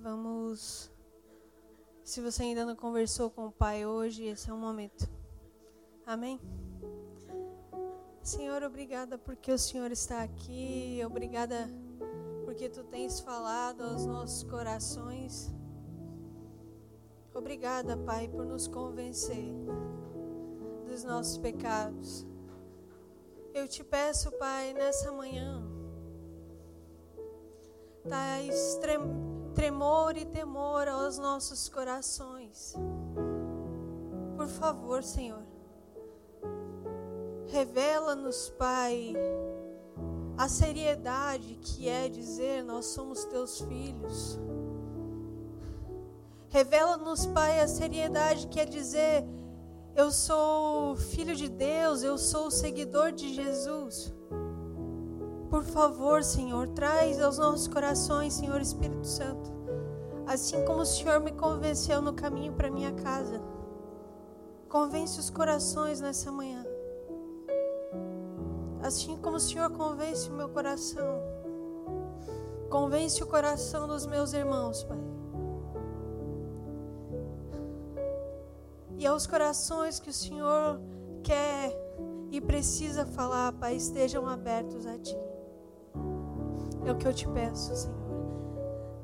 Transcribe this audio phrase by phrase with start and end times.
[0.00, 0.90] Vamos.
[2.04, 5.08] Se você ainda não conversou com o Pai hoje, esse é o momento.
[6.06, 6.40] Amém?
[8.22, 11.00] Senhor, obrigada porque o Senhor está aqui.
[11.04, 11.68] Obrigada
[12.44, 15.52] porque tu tens falado aos nossos corações.
[17.34, 19.52] Obrigada, Pai, por nos convencer
[20.86, 22.26] dos nossos pecados.
[23.52, 25.62] Eu te peço, Pai, nessa manhã,
[28.08, 28.76] tais
[29.58, 32.76] tremor e temor aos nossos corações.
[34.36, 35.42] Por favor, Senhor,
[37.48, 39.14] revela-nos, Pai,
[40.36, 44.38] a seriedade que é dizer nós somos teus filhos.
[46.50, 49.24] Revela-nos, Pai, a seriedade que é dizer
[49.96, 54.14] eu sou filho de Deus, eu sou seguidor de Jesus.
[55.50, 59.50] Por favor, Senhor, traz aos nossos corações, Senhor Espírito Santo,
[60.26, 63.40] assim como o Senhor me convenceu no caminho para minha casa.
[64.68, 66.66] Convence os corações nessa manhã.
[68.82, 71.22] Assim como o Senhor convence o meu coração.
[72.68, 74.98] Convence o coração dos meus irmãos, Pai.
[78.98, 80.78] E aos corações que o Senhor
[81.22, 81.72] quer
[82.30, 85.27] e precisa falar, Pai, estejam abertos a Ti.
[86.88, 87.98] É o que eu te peço, Senhor.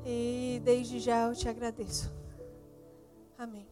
[0.03, 2.11] E desde já eu te agradeço.
[3.37, 3.67] Amém.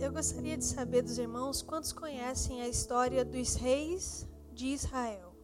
[0.00, 5.34] Eu gostaria de saber dos irmãos quantos conhecem a história dos reis de Israel.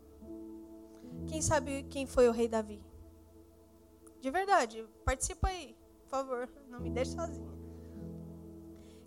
[1.27, 2.83] Quem sabe quem foi o rei Davi?
[4.23, 5.77] De verdade, participa aí.
[6.05, 7.53] Por favor, não me deixe sozinha.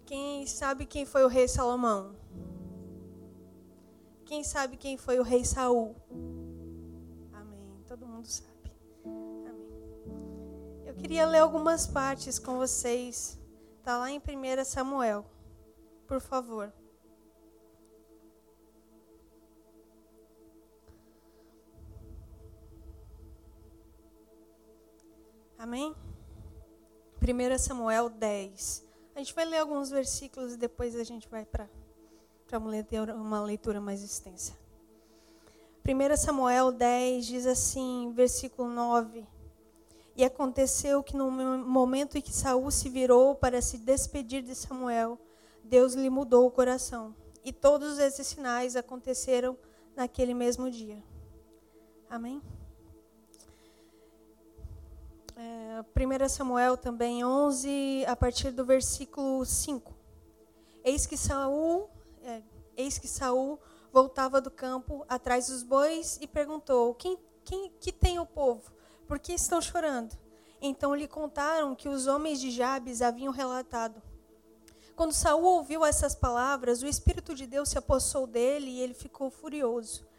[0.06, 2.19] Quem sabe quem foi o rei Salomão?
[4.30, 5.96] Quem sabe quem foi o rei Saul?
[7.34, 7.84] Amém.
[7.88, 8.72] Todo mundo sabe.
[9.04, 10.84] Amém.
[10.86, 13.40] Eu queria ler algumas partes com vocês.
[13.80, 15.26] Está lá em 1 Samuel.
[16.06, 16.72] Por favor.
[25.58, 25.96] Amém?
[27.20, 28.86] 1 Samuel 10.
[29.16, 31.68] A gente vai ler alguns versículos e depois a gente vai para
[32.58, 34.54] uma leitura mais extensa.
[35.86, 39.26] 1 Samuel 10 diz assim, versículo 9.
[40.16, 45.18] E aconteceu que no momento em que Saul se virou para se despedir de Samuel,
[45.64, 47.16] Deus lhe mudou o coração.
[47.44, 49.58] E todos esses sinais aconteceram
[49.96, 51.02] naquele mesmo dia.
[52.10, 52.42] Amém?
[55.38, 59.94] É, 1 Samuel também 11, a partir do versículo 5.
[60.84, 61.90] Eis que Saul,
[62.30, 62.44] é,
[62.78, 63.60] eis que Saul
[63.92, 68.72] voltava do campo atrás dos bois e perguntou: quem, quem que tem o povo?
[69.08, 70.18] Por que estão chorando?
[70.62, 74.02] Então lhe contaram que os homens de Jabes haviam relatado.
[74.96, 79.30] Quando Saul ouviu essas palavras, o espírito de Deus se apossou dele e ele ficou
[79.30, 80.10] furioso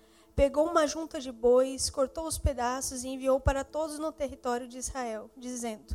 [0.41, 4.79] pegou uma junta de bois, cortou os pedaços e enviou para todos no território de
[4.79, 5.95] Israel, dizendo: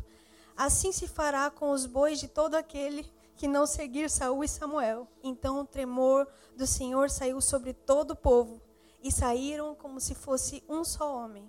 [0.56, 5.06] Assim se fará com os bois de todo aquele que não seguir Saul e Samuel.
[5.22, 6.26] Então o tremor
[6.56, 8.60] do Senhor saiu sobre todo o povo,
[9.06, 11.48] e saíram como se fosse um só homem.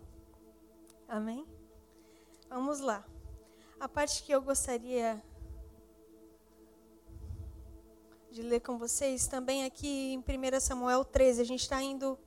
[1.07, 1.43] Amém?
[2.49, 3.03] Vamos lá.
[3.79, 5.21] A parte que eu gostaria
[8.29, 12.17] de ler com vocês, também aqui em 1 Samuel 13, a gente está indo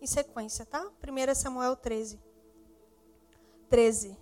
[0.00, 0.88] em sequência, tá?
[1.02, 2.20] 1 Samuel 13.
[3.68, 4.16] 13.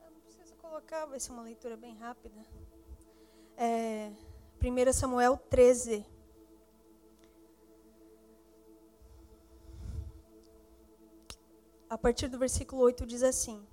[0.00, 2.40] Eu não preciso colocar, vai ser uma leitura bem rápida.
[3.56, 4.10] É,
[4.60, 6.04] 1 Samuel 13.
[11.88, 13.64] A partir do versículo 8 diz assim: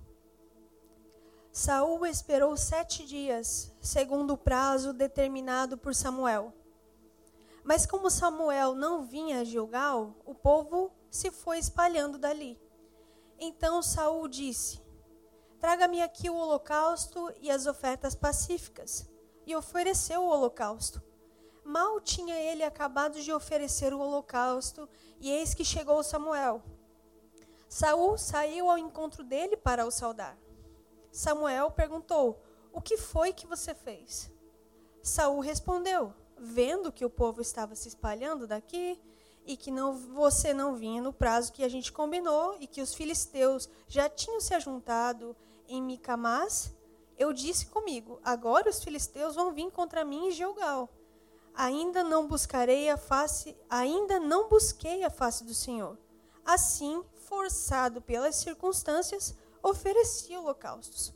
[1.52, 6.54] Saul esperou sete dias, segundo o prazo determinado por Samuel.
[7.64, 12.60] Mas como Samuel não vinha a Gilgal, o povo se foi espalhando dali.
[13.40, 14.80] Então Saul disse:
[15.60, 19.11] Traga-me aqui o holocausto e as ofertas pacíficas.
[19.46, 21.02] E ofereceu o holocausto.
[21.64, 24.90] Mal tinha ele acabado de oferecer o holocausto,
[25.20, 26.64] e eis que chegou Samuel.
[27.70, 30.38] Saul saiu ao encontro dele para o saudar.
[31.12, 32.42] Samuel perguntou:
[32.74, 34.32] O que foi que você fez?
[35.02, 39.00] Saul respondeu: vendo que o povo estava se espalhando daqui
[39.46, 42.96] e que não, você não vinha no prazo que a gente combinou e que os
[42.96, 45.36] filisteus já tinham se ajuntado
[45.68, 46.74] em Micamás,
[47.22, 50.90] eu disse comigo: agora os filisteus vão vir contra mim em Gilgal.
[51.54, 55.98] Ainda não buscarei a face, ainda não busquei a face do Senhor.
[56.44, 61.14] Assim forçado pelas circunstâncias, oferecia holocaustos.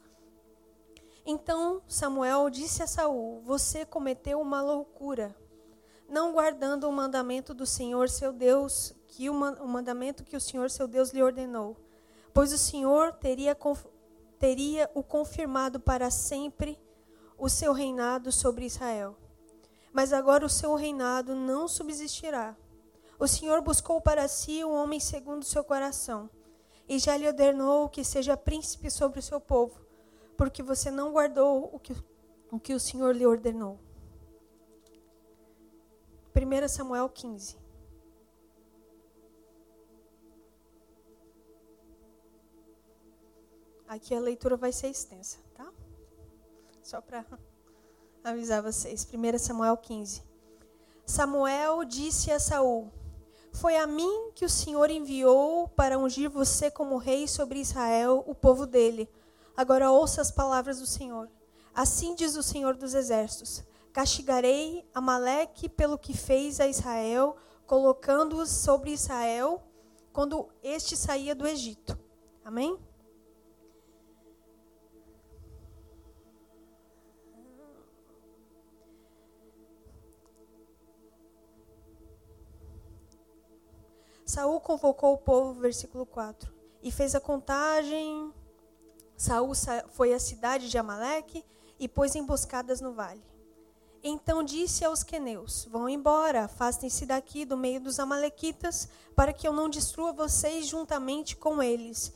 [1.25, 5.36] Então Samuel disse a Saul: Você cometeu uma loucura,
[6.07, 10.88] não guardando o mandamento do Senhor seu Deus, que o, mandamento que o Senhor seu
[10.88, 11.75] Deus lhe ordenou.
[12.31, 13.57] Pois o Senhor teria,
[14.39, 16.79] teria o confirmado para sempre
[17.37, 19.17] o seu reinado sobre Israel.
[19.91, 22.55] Mas agora o seu reinado não subsistirá.
[23.17, 26.29] O Senhor buscou para si um homem segundo o seu coração,
[26.87, 29.85] e já lhe ordenou que seja príncipe sobre o seu povo
[30.35, 31.95] porque você não guardou o que
[32.51, 33.79] o, que o Senhor lhe ordenou.
[36.35, 37.57] 1 Samuel 15.
[43.87, 45.71] Aqui a leitura vai ser extensa, tá?
[46.81, 47.25] Só para
[48.23, 49.05] avisar vocês.
[49.05, 50.23] 1 Samuel 15.
[51.05, 52.91] Samuel disse a Saul:
[53.53, 58.33] Foi a mim que o Senhor enviou para ungir você como rei sobre Israel, o
[58.33, 59.09] povo dele
[59.55, 61.29] Agora ouça as palavras do Senhor.
[61.73, 68.91] Assim diz o Senhor dos Exércitos: Castigarei Amaleque pelo que fez a Israel, colocando-os sobre
[68.91, 69.63] Israel
[70.11, 71.97] quando este saía do Egito.
[72.43, 72.77] Amém?
[84.35, 86.51] Saul convocou o povo, versículo 4,
[86.83, 88.33] e fez a contagem
[89.15, 89.53] Saul
[89.91, 91.41] foi à cidade de Amaleque
[91.79, 93.23] e pôs emboscadas no vale.
[94.03, 99.53] Então disse aos queneus: Vão embora, afastem-se daqui do meio dos amalequitas, para que eu
[99.53, 102.13] não destrua vocês juntamente com eles,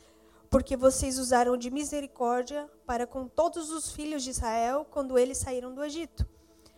[0.49, 5.73] porque vocês usaram de misericórdia para com todos os filhos de Israel quando eles saíram
[5.73, 6.27] do Egito.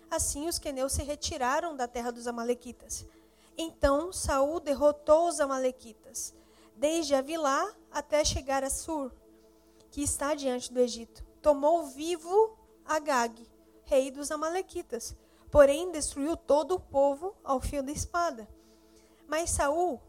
[0.07, 3.07] Assim os queneus se retiraram da terra dos amalequitas.
[3.57, 6.33] Então Saul derrotou os amalequitas,
[6.75, 9.12] desde Avilá até chegar a Sur,
[9.89, 11.24] que está diante do Egito.
[11.42, 13.48] Tomou vivo Agag,
[13.83, 15.15] rei dos Amalequitas,
[15.50, 18.48] porém destruiu todo o povo ao fio da espada.
[19.27, 20.01] Mas Saul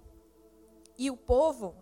[0.97, 1.75] e o povo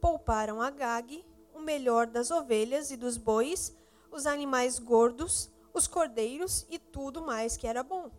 [0.00, 1.24] pouparam Agag
[1.54, 3.74] o melhor das ovelhas e dos bois,
[4.10, 8.10] os animais gordos, os cordeiros e tudo mais que era bom.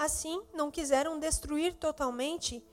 [0.00, 2.64] Assim, não quiseram destruir totalmente,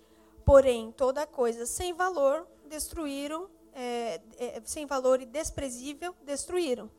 [0.46, 6.90] porém toda coisa sem valor destruíram é, é, sem valor e desprezível, destruíram.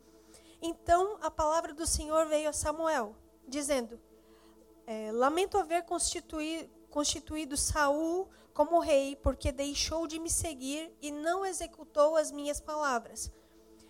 [0.61, 3.15] Então a palavra do Senhor veio a Samuel,
[3.47, 3.99] dizendo:
[4.85, 11.43] é, Lamento haver constituído, constituído Saul como rei, porque deixou de me seguir e não
[11.43, 13.31] executou as minhas palavras.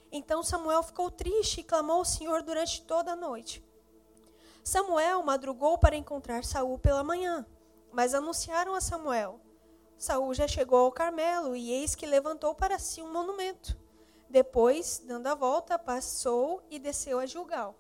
[0.10, 3.62] Então Samuel ficou triste e clamou ao Senhor durante toda a noite.
[4.64, 7.46] Samuel madrugou para encontrar Saul pela manhã,
[7.92, 9.40] mas anunciaram a Samuel:
[9.98, 13.78] Saul já chegou ao Carmelo e eis que levantou para si um monumento.
[14.30, 17.76] Depois, dando a volta, passou e desceu a Gilgal.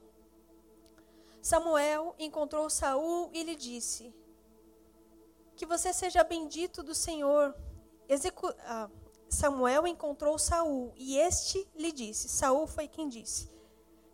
[1.41, 4.13] Samuel encontrou Saul e lhe disse:
[5.55, 7.55] Que você seja bendito do Senhor.
[8.07, 8.89] Execu ah,
[9.29, 13.49] Samuel encontrou Saul e este lhe disse: Saul foi quem disse: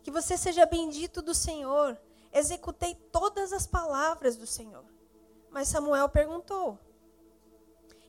[0.02, 1.98] Que você seja bendito do Senhor.
[2.36, 4.84] Executei todas as palavras do Senhor.
[5.50, 6.78] Mas Samuel perguntou: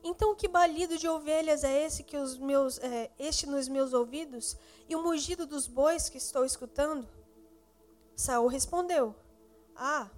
[0.02, 4.56] então, que balido de ovelhas é esse que os meus, é, este nos meus ouvidos
[4.88, 7.08] e o mugido dos bois que estou escutando?
[8.14, 9.14] Saul respondeu:
[9.74, 10.08] Ah,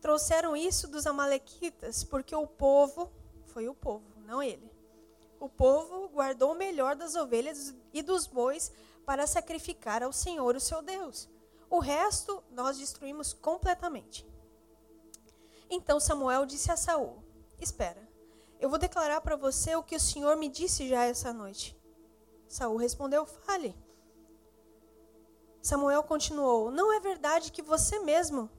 [0.00, 3.10] trouxeram isso dos amalequitas, porque o povo
[3.46, 4.70] foi o povo, não ele.
[5.38, 8.70] O povo guardou o melhor das ovelhas e dos bois
[9.06, 11.28] para sacrificar ao Senhor, o seu Deus.
[11.70, 14.28] O resto nós destruímos completamente.
[15.70, 17.22] Então Samuel disse a Saul:
[17.60, 18.10] Espera,
[18.58, 21.80] eu vou declarar para você o que o Senhor me disse já essa noite.
[22.48, 23.76] Saul respondeu: Fale.
[25.62, 28.50] Samuel continuou: Não é verdade que você mesmo.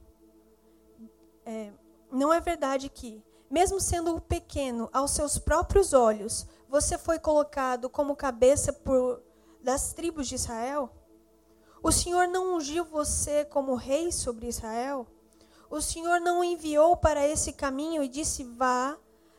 [1.44, 1.70] É,
[2.10, 8.16] não é verdade que, mesmo sendo pequeno aos seus próprios olhos, você foi colocado como
[8.16, 9.22] cabeça por,
[9.60, 10.90] das tribos de Israel?
[11.82, 15.04] O Senhor não ungiu você como rei sobre Israel?
[15.68, 18.96] O Senhor não enviou para esse caminho e disse: Vá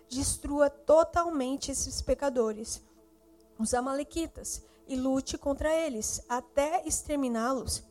[0.09, 2.83] destrua totalmente esses pecadores,
[3.57, 7.81] os Amalequitas, e lute contra eles, até exterminá-los.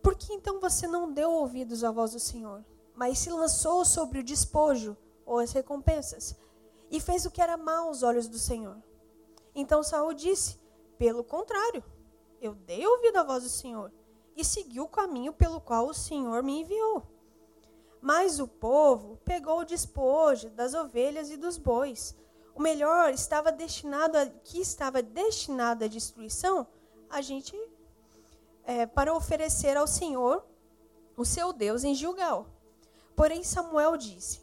[0.00, 2.64] Por que então você não deu ouvidos à voz do Senhor,
[2.94, 6.36] mas se lançou sobre o despojo, ou as recompensas,
[6.92, 8.80] e fez o que era mal aos olhos do Senhor?
[9.52, 10.60] Então Saul disse:
[10.96, 11.82] Pelo contrário,
[12.46, 13.92] eu dei ouvido à voz do Senhor
[14.36, 17.02] e segui o caminho pelo qual o Senhor me enviou.
[18.00, 22.14] Mas o povo pegou o despojo das ovelhas e dos bois,
[22.54, 26.66] o melhor estava destinado a, que estava destinado à destruição,
[27.10, 27.56] a gente
[28.62, 30.44] é, para oferecer ao Senhor,
[31.16, 32.46] o seu Deus, em Gilgal.
[33.16, 34.40] Porém Samuel disse: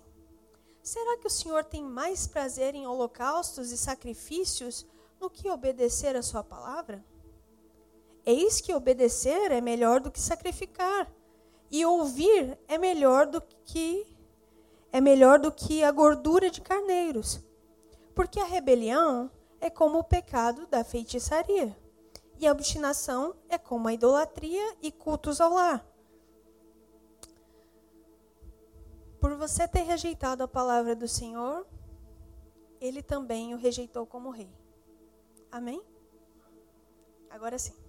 [0.81, 4.85] Será que o Senhor tem mais prazer em holocaustos e sacrifícios
[5.19, 7.03] no que obedecer a sua palavra?
[8.25, 11.11] Eis que obedecer é melhor do que sacrificar,
[11.71, 14.05] e ouvir é melhor do que
[14.91, 17.39] é melhor do que a gordura de carneiros.
[18.13, 21.75] Porque a rebelião é como o pecado da feitiçaria,
[22.37, 25.85] e a obstinação é como a idolatria e cultos ao lar.
[29.19, 31.65] Por você ter rejeitado a palavra do Senhor,
[32.81, 34.51] ele também o rejeitou como rei.
[35.51, 35.81] Amém?
[37.29, 37.80] Agora sim.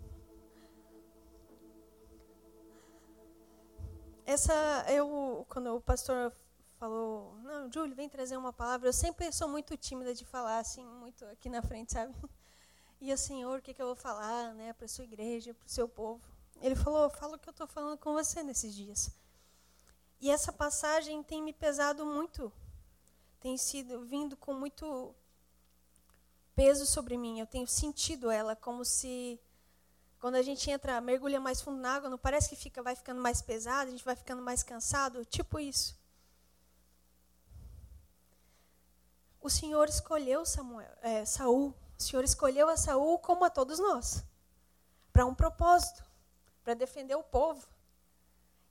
[4.32, 6.32] Essa, eu, quando o pastor
[6.78, 10.82] falou, não, Júlio, vem trazer uma palavra, eu sempre sou muito tímida de falar, assim,
[10.86, 12.14] muito aqui na frente, sabe?
[12.98, 15.68] E o Senhor, o que, que eu vou falar, né, para sua igreja, para o
[15.68, 16.22] seu povo?
[16.62, 19.10] Ele falou, fala o que eu estou falando com você nesses dias.
[20.18, 22.50] E essa passagem tem me pesado muito,
[23.38, 25.14] tem sido vindo com muito
[26.54, 27.38] peso sobre mim.
[27.38, 29.38] Eu tenho sentido ela como se
[30.22, 33.20] quando a gente entra, mergulha mais fundo na água, não parece que fica, vai ficando
[33.20, 35.98] mais pesado, a gente vai ficando mais cansado, tipo isso.
[39.40, 41.74] O Senhor escolheu Samuel, é, Saul.
[41.98, 44.22] O Senhor escolheu a Saul como a todos nós,
[45.12, 46.04] para um propósito,
[46.62, 47.66] para defender o povo.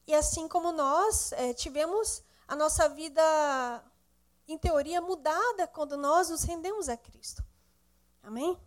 [0.08, 3.84] E assim como nós é, tivemos a nossa vida,
[4.48, 7.44] em teoria, mudada quando nós nos rendemos a Cristo.
[8.24, 8.58] Amém?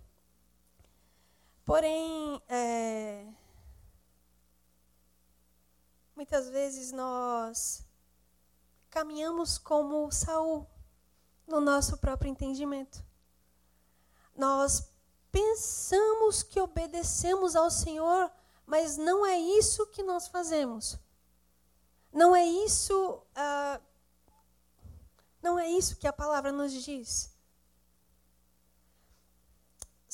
[1.65, 3.27] Porém, é,
[6.15, 7.83] muitas vezes nós
[8.91, 10.67] caminhamos como Saul
[11.47, 13.03] no nosso próprio entendimento.
[14.37, 14.91] Nós
[15.33, 18.31] pensamos que obedecemos ao Senhor,
[18.67, 20.99] mas não é isso que nós fazemos.
[22.13, 23.83] Não é isso, uh,
[25.43, 27.34] não é isso que a palavra nos diz.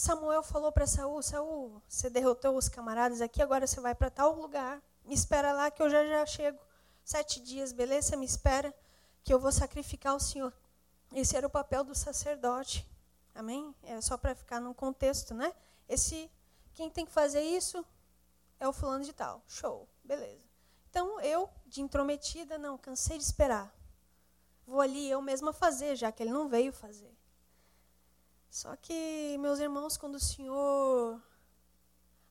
[0.00, 4.35] Samuel falou para Saul: Saul, você derrotou os camaradas aqui, agora você vai para tal
[4.35, 4.83] lugar.
[5.04, 6.59] Me espera lá que eu já já chego.
[7.04, 8.16] Sete dias, beleza?
[8.16, 8.75] Me espera
[9.23, 10.54] que eu vou sacrificar o Senhor.
[11.14, 12.90] Esse era o papel do sacerdote.
[13.35, 13.75] Amém?
[13.83, 15.52] É só para ficar no contexto, né?
[15.87, 16.30] Esse,
[16.73, 17.85] quem tem que fazer isso
[18.59, 19.42] é o fulano de tal.
[19.47, 20.49] Show, beleza.
[20.88, 23.71] Então eu, de intrometida, não, cansei de esperar.
[24.66, 27.19] Vou ali eu mesma fazer, já que ele não veio fazer.
[28.50, 31.23] Só que, meus irmãos, quando o Senhor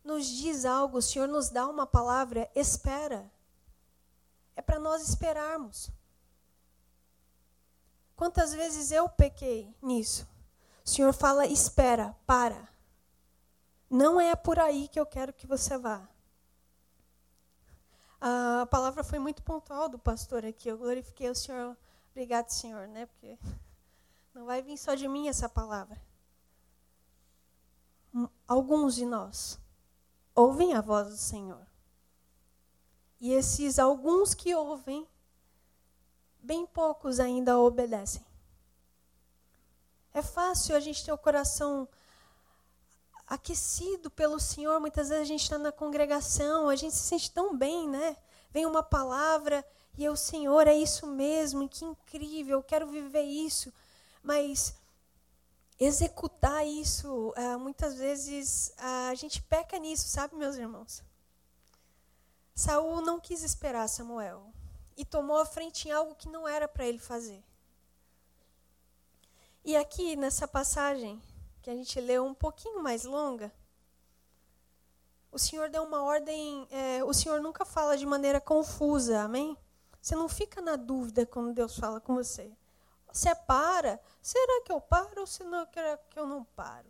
[0.04, 3.32] nos diz algo, o Senhor nos dá uma palavra, espera.
[4.54, 5.90] É para nós esperarmos.
[8.18, 10.28] Quantas vezes eu pequei nisso?
[10.86, 12.68] O Senhor fala, espera, para.
[13.90, 16.06] Não é por aí que eu quero que você vá.
[18.20, 20.68] A palavra foi muito pontual do pastor aqui.
[20.68, 21.78] Eu glorifiquei o Senhor.
[22.12, 23.06] Obrigado, Senhor, né?
[23.06, 23.40] Porque
[24.34, 26.09] não vai vir só de mim essa palavra.
[28.48, 29.60] Alguns de nós
[30.36, 31.66] ouvem a voz do Senhor.
[33.20, 35.08] E esses alguns que ouvem,
[36.42, 38.26] bem poucos ainda obedecem.
[40.14, 41.88] É fácil a gente ter o coração
[43.28, 44.80] aquecido pelo Senhor.
[44.80, 48.18] Muitas vezes a gente está na congregação, a gente se sente tão bem, né?
[48.52, 49.64] Vem uma palavra
[49.98, 53.72] e eu, Senhor, é isso mesmo, que incrível, eu quero viver isso.
[54.24, 54.76] Mas
[55.80, 61.02] executar isso, uh, muitas vezes uh, a gente peca nisso, sabe, meus irmãos?
[62.54, 64.52] Saul não quis esperar Samuel
[64.98, 67.42] e tomou a frente em algo que não era para ele fazer.
[69.64, 71.22] E aqui nessa passagem
[71.62, 73.54] que a gente leu um pouquinho mais longa,
[75.32, 76.68] o Senhor deu uma ordem.
[76.72, 79.58] É, o Senhor nunca fala de maneira confusa, amém?
[80.02, 82.52] Você não fica na dúvida quando Deus fala com você.
[83.12, 84.00] Você para.
[84.22, 86.88] Será que eu paro ou será que eu não paro?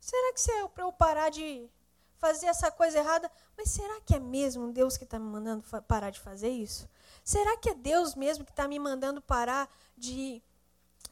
[0.00, 1.70] Será que se é para eu parar de
[2.18, 3.30] fazer essa coisa errada?
[3.56, 6.88] Mas será que é mesmo Deus que está me mandando parar de fazer isso?
[7.22, 10.42] Será que é Deus mesmo que está me mandando parar de,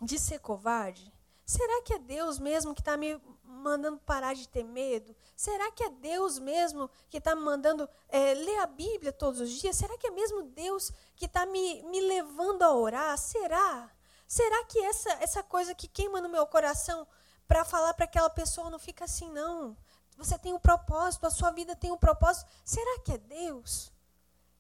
[0.01, 1.13] de ser covarde?
[1.45, 5.15] Será que é Deus mesmo que está me mandando parar de ter medo?
[5.37, 9.51] Será que é Deus mesmo que está me mandando é, ler a Bíblia todos os
[9.51, 9.77] dias?
[9.77, 13.19] Será que é mesmo Deus que está me, me levando a orar?
[13.19, 13.92] Será?
[14.33, 17.07] Será que essa, essa coisa que queima no meu coração
[17.47, 19.77] para falar para aquela pessoa não fica assim, não?
[20.17, 22.51] Você tem um propósito, a sua vida tem um propósito.
[22.65, 23.93] Será que é Deus?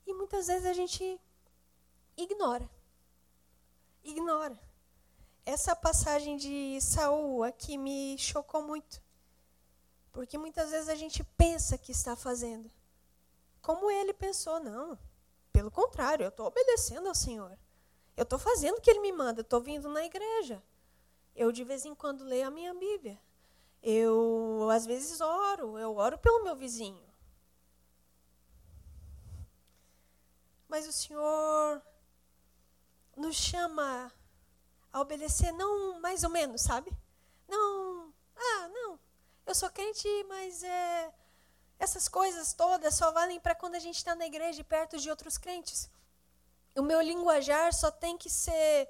[0.06, 1.18] E muitas vezes a gente
[2.18, 2.68] ignora.
[4.04, 4.60] Ignora.
[5.46, 9.00] essa passagem de Saul aqui me chocou muito.
[10.12, 12.70] Porque muitas vezes a gente pensa que está fazendo.
[13.62, 14.98] Como ele pensou, não.
[15.50, 17.56] Pelo contrário, eu estou obedecendo ao Senhor.
[18.16, 20.62] Eu estou fazendo o que ele me manda, estou vindo na igreja.
[21.34, 23.18] Eu de vez em quando leio a minha Bíblia.
[23.82, 27.02] Eu às vezes oro, eu oro pelo meu vizinho.
[30.68, 31.82] Mas o Senhor
[33.16, 34.12] nos chama
[34.92, 36.92] a obedecer, não mais ou menos, sabe?
[37.48, 38.98] Não, ah, não,
[39.46, 41.12] eu sou crente, mas é,
[41.78, 45.10] essas coisas todas só valem para quando a gente está na igreja e perto de
[45.10, 45.90] outros crentes.
[46.76, 48.88] O meu linguajar só tem que ser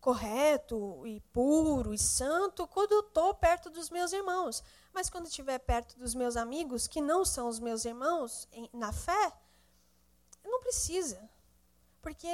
[0.00, 4.62] correto e puro e santo quando eu estou perto dos meus irmãos.
[4.92, 9.32] Mas quando estiver perto dos meus amigos, que não são os meus irmãos na fé,
[10.44, 11.28] não precisa.
[12.02, 12.28] Porque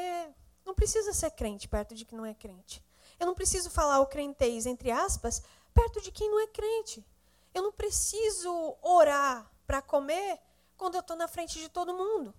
[0.64, 2.84] não precisa ser crente perto de quem não é crente.
[3.18, 7.06] Eu não preciso falar o crentez, entre aspas, perto de quem não é crente.
[7.54, 10.40] Eu não preciso orar para comer
[10.76, 12.34] quando eu estou na frente de todo mundo.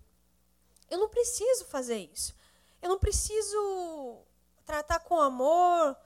[0.92, 2.36] Eu não preciso fazer isso.
[2.82, 4.22] Eu não preciso
[4.66, 5.98] tratar com amor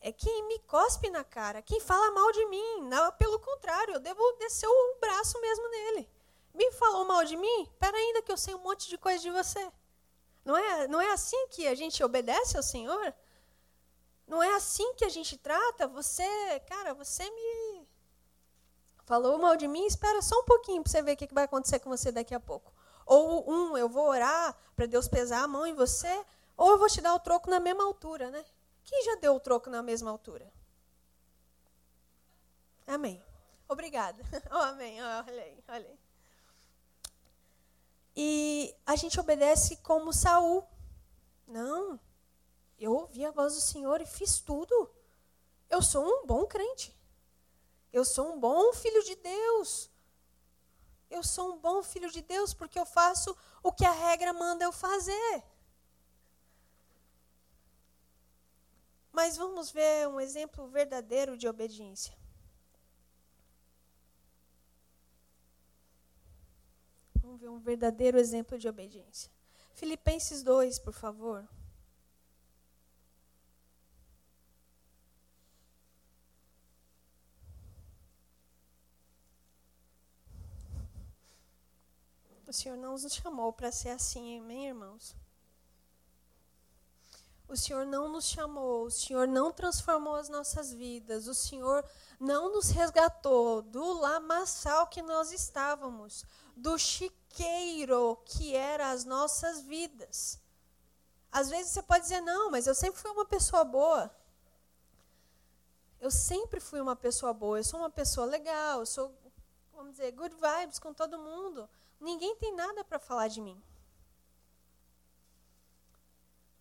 [0.00, 2.82] é quem me cospe na cara, quem fala mal de mim.
[2.82, 6.10] Não, pelo contrário, eu devo descer o braço mesmo nele.
[6.52, 7.62] Me falou mal de mim?
[7.62, 9.72] Espera ainda que eu sei um monte de coisa de você.
[10.44, 13.14] Não é, não é assim que a gente obedece ao Senhor?
[14.26, 15.86] Não é assim que a gente trata?
[15.86, 16.24] Você,
[16.66, 17.86] cara, você me
[19.04, 21.78] falou mal de mim, espera só um pouquinho para você ver o que vai acontecer
[21.78, 22.72] com você daqui a pouco.
[23.06, 26.24] Ou um, eu vou orar para Deus pesar a mão em você,
[26.56, 28.44] ou eu vou te dar o troco na mesma altura, né?
[28.84, 30.50] Quem já deu o troco na mesma altura?
[32.86, 33.22] Amém.
[33.68, 34.22] Obrigada.
[34.50, 35.00] Oh, amém.
[35.02, 35.98] Oh, olha aí, olha aí.
[38.14, 40.66] E a gente obedece como Saul.
[41.46, 41.98] Não.
[42.78, 44.90] Eu ouvi a voz do Senhor e fiz tudo.
[45.70, 46.94] Eu sou um bom crente.
[47.92, 49.90] Eu sou um bom filho de Deus.
[51.16, 54.64] Eu sou um bom filho de Deus porque eu faço o que a regra manda
[54.64, 55.44] eu fazer.
[59.12, 62.16] Mas vamos ver um exemplo verdadeiro de obediência.
[67.16, 69.30] Vamos ver um verdadeiro exemplo de obediência.
[69.74, 71.46] Filipenses 2, por favor.
[82.52, 85.16] O Senhor não nos chamou para ser assim, amém, irmãos?
[87.48, 91.82] O Senhor não nos chamou, o Senhor não transformou as nossas vidas, o Senhor
[92.20, 100.38] não nos resgatou do lamaçal que nós estávamos, do chiqueiro que era as nossas vidas.
[101.32, 104.14] Às vezes você pode dizer, não, mas eu sempre fui uma pessoa boa.
[105.98, 109.10] Eu sempre fui uma pessoa boa, eu sou uma pessoa legal, eu sou,
[109.72, 111.66] vamos dizer, good vibes com todo mundo.
[112.02, 113.62] Ninguém tem nada para falar de mim.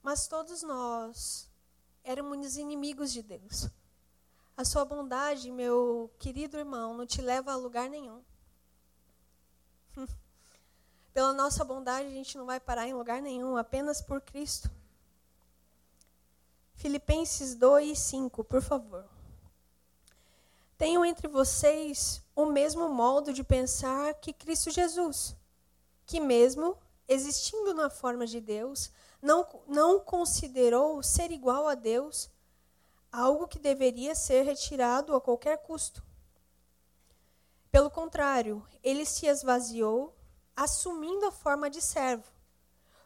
[0.04, 1.50] Mas todos nós
[2.04, 3.68] éramos inimigos de Deus.
[4.56, 8.24] A sua bondade, meu querido irmão, não te leva a lugar nenhum.
[11.12, 14.70] Pela nossa bondade, a gente não vai parar em lugar nenhum, apenas por Cristo.
[16.76, 19.10] Filipenses 2, 5, por favor.
[20.78, 25.36] Tenham entre vocês o mesmo modo de pensar que Cristo Jesus,
[26.06, 28.92] que mesmo existindo na forma de Deus,
[29.22, 32.30] não, não considerou ser igual a Deus
[33.12, 36.04] algo que deveria ser retirado a qualquer custo.
[37.70, 40.16] Pelo contrário, ele se esvaziou,
[40.56, 42.32] assumindo a forma de servo,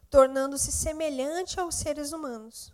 [0.10, 2.74] tornando-se semelhante aos seres humanos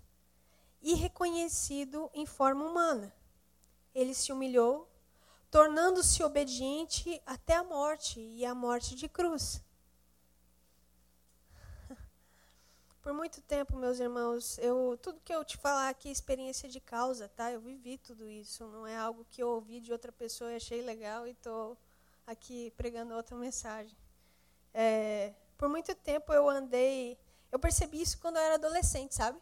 [0.82, 3.14] e reconhecido em forma humana.
[3.94, 4.90] Ele se humilhou
[5.52, 9.62] tornando-se obediente até a morte e a morte de cruz.
[13.04, 16.80] Por muito tempo, meus irmãos, eu tudo que eu te falar aqui é experiência de
[16.80, 17.52] causa, tá?
[17.52, 20.82] Eu vivi tudo isso, não é algo que eu ouvi de outra pessoa e achei
[20.82, 21.78] legal e estou
[22.26, 23.98] aqui pregando outra mensagem.
[24.74, 27.20] É, por muito tempo eu andei,
[27.52, 29.38] eu percebi isso quando eu era adolescente, sabe?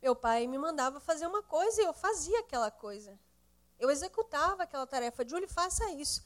[0.00, 3.18] Meu pai me mandava fazer uma coisa e eu fazia aquela coisa.
[3.78, 5.28] Eu executava aquela tarefa.
[5.28, 6.24] Julie, faça isso.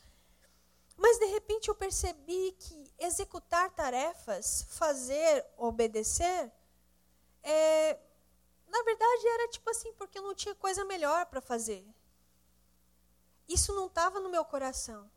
[0.97, 6.53] Mas de repente eu percebi que executar tarefas, fazer, obedecer,
[7.43, 7.99] é,
[8.67, 11.87] na verdade era tipo assim, porque eu não tinha coisa melhor para fazer.
[13.49, 15.11] Isso não estava no meu coração.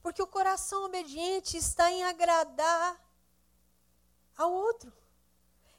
[0.00, 2.98] Porque o coração obediente está em agradar
[4.36, 4.90] ao outro,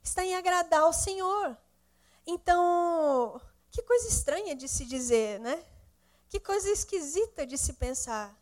[0.03, 1.57] está em agradar ao Senhor.
[2.27, 5.65] Então, Que coisa estranha de se dizer, né?
[6.29, 8.37] Que coisa esquisita de se pensar.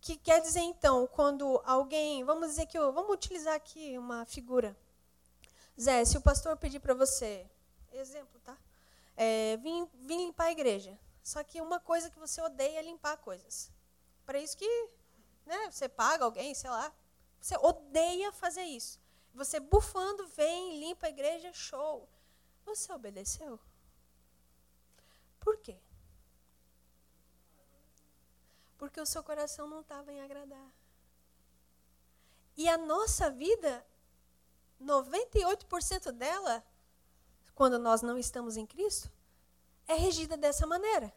[0.00, 4.76] Que quer dizer então, quando alguém, vamos dizer que eu, vamos utilizar aqui uma figura.
[5.80, 7.48] Zé, se o pastor pedir para você,
[7.92, 8.56] exemplo, tá?
[9.16, 10.98] É, vim, vim limpar a igreja.
[11.22, 13.70] Só que uma coisa que você odeia é limpar coisas.
[14.24, 14.88] Para isso que
[15.44, 16.92] né, você paga alguém, sei lá.
[17.40, 19.00] Você odeia fazer isso.
[19.34, 22.08] Você bufando, vem, limpa a igreja, show.
[22.64, 23.60] Você obedeceu?
[25.46, 25.78] Por quê?
[28.76, 30.72] Porque o seu coração não estava em agradar.
[32.56, 33.86] E a nossa vida,
[34.82, 36.66] 98% dela,
[37.54, 39.08] quando nós não estamos em Cristo,
[39.86, 41.14] é regida dessa maneira.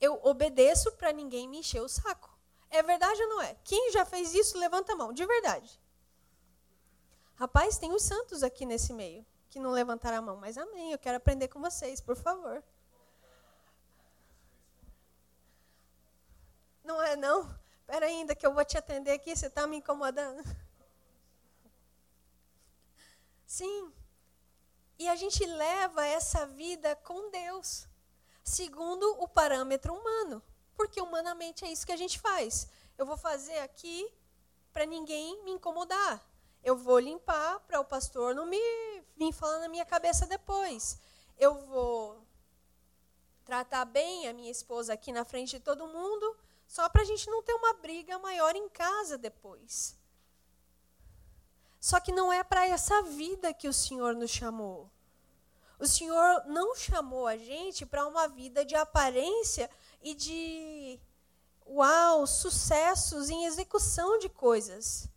[0.00, 2.34] Eu obedeço para ninguém me encher o saco.
[2.70, 3.54] É verdade ou não é?
[3.62, 5.78] Quem já fez isso, levanta a mão, de verdade.
[7.34, 10.98] Rapaz, tem os santos aqui nesse meio que não levantaram a mão, mas amém, eu
[10.98, 12.64] quero aprender com vocês, por favor.
[16.90, 17.48] Não é não?
[17.82, 20.42] Espera ainda que eu vou te atender aqui, você está me incomodando.
[23.46, 23.92] Sim.
[24.98, 27.86] E a gente leva essa vida com Deus,
[28.42, 30.42] segundo o parâmetro humano.
[30.74, 32.68] Porque humanamente é isso que a gente faz.
[32.98, 34.12] Eu vou fazer aqui
[34.72, 36.20] para ninguém me incomodar.
[36.64, 38.58] Eu vou limpar para o pastor não me
[39.16, 40.98] vir falando na minha cabeça depois.
[41.38, 42.20] Eu vou
[43.44, 46.36] tratar bem a minha esposa aqui na frente de todo mundo
[46.70, 49.98] só para a gente não ter uma briga maior em casa depois.
[51.80, 54.88] Só que não é para essa vida que o Senhor nos chamou.
[55.80, 59.68] O Senhor não chamou a gente para uma vida de aparência
[60.00, 61.00] e de
[61.66, 65.08] uau, sucessos em execução de coisas.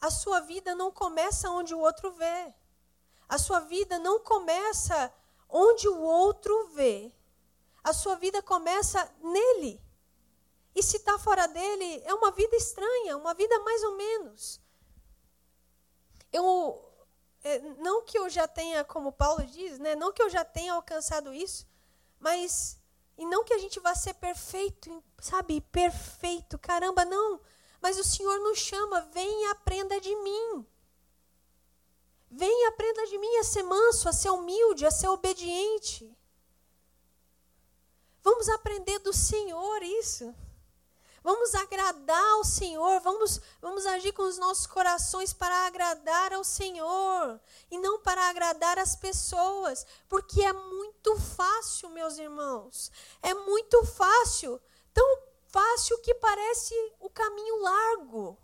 [0.00, 2.52] A sua vida não começa onde o outro vê.
[3.28, 5.14] A sua vida não começa
[5.48, 7.14] onde o outro vê.
[7.84, 9.85] A sua vida começa nele.
[10.76, 14.60] E se está fora dele, é uma vida estranha, uma vida mais ou menos.
[16.30, 16.84] Eu,
[17.42, 20.74] é, não que eu já tenha, como Paulo diz, né, não que eu já tenha
[20.74, 21.66] alcançado isso,
[22.20, 22.78] mas
[23.16, 27.40] e não que a gente vá ser perfeito, sabe, perfeito, caramba, não.
[27.80, 30.66] Mas o Senhor nos chama, vem e aprenda de mim.
[32.30, 36.14] Vem e aprenda de mim a ser manso, a ser humilde, a ser obediente.
[38.22, 40.34] Vamos aprender do Senhor isso.
[41.26, 47.40] Vamos agradar ao Senhor, vamos, vamos agir com os nossos corações para agradar ao Senhor
[47.68, 54.60] e não para agradar as pessoas, porque é muito fácil, meus irmãos, é muito fácil,
[54.94, 58.38] tão fácil que parece o caminho largo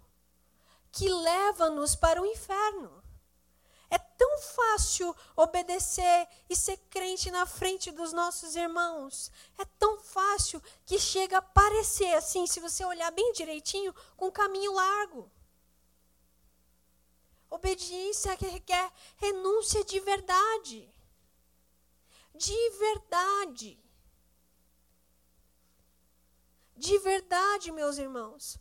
[0.90, 3.01] que leva-nos para o inferno.
[3.92, 9.30] É tão fácil obedecer e ser crente na frente dos nossos irmãos.
[9.58, 14.30] É tão fácil que chega a parecer assim, se você olhar bem direitinho, com um
[14.30, 15.30] caminho largo.
[17.50, 20.90] Obediência que requer renúncia de verdade.
[22.34, 23.78] De verdade.
[26.74, 28.58] De verdade, meus irmãos.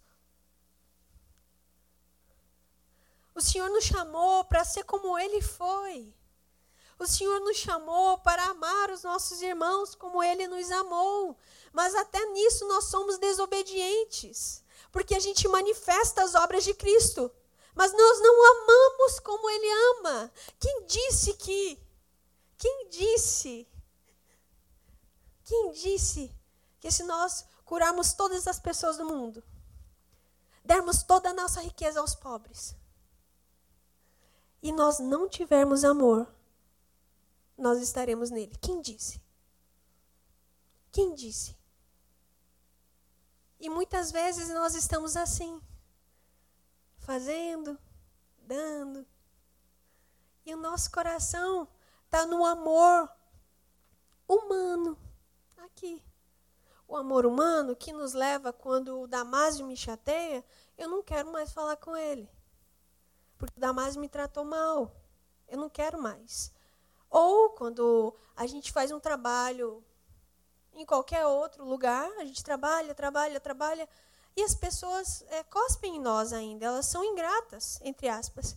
[3.33, 6.13] O Senhor nos chamou para ser como Ele foi.
[6.99, 11.37] O Senhor nos chamou para amar os nossos irmãos como Ele nos amou.
[11.73, 14.63] Mas até nisso nós somos desobedientes.
[14.91, 17.31] Porque a gente manifesta as obras de Cristo.
[17.73, 20.31] Mas nós não amamos como Ele ama.
[20.59, 21.81] Quem disse que?
[22.57, 23.67] Quem disse?
[25.43, 26.31] Quem disse
[26.79, 29.43] que se nós curarmos todas as pessoas do mundo,
[30.63, 32.75] dermos toda a nossa riqueza aos pobres,
[34.61, 36.31] e nós não tivermos amor,
[37.57, 38.55] nós estaremos nele.
[38.61, 39.21] Quem disse?
[40.91, 41.57] Quem disse?
[43.59, 45.61] E muitas vezes nós estamos assim,
[46.97, 47.77] fazendo,
[48.39, 49.05] dando,
[50.45, 51.67] e o nosso coração
[52.05, 53.09] está no amor
[54.27, 54.97] humano,
[55.57, 56.03] aqui.
[56.87, 60.43] O amor humano que nos leva quando o Damásio me chateia,
[60.77, 62.29] eu não quero mais falar com ele
[63.41, 64.95] porque o Damásio me tratou mal.
[65.47, 66.53] Eu não quero mais.
[67.09, 69.83] Ou quando a gente faz um trabalho
[70.73, 73.89] em qualquer outro lugar, a gente trabalha, trabalha, trabalha,
[74.35, 76.67] e as pessoas é, cospem em nós ainda.
[76.67, 78.55] Elas são ingratas, entre aspas.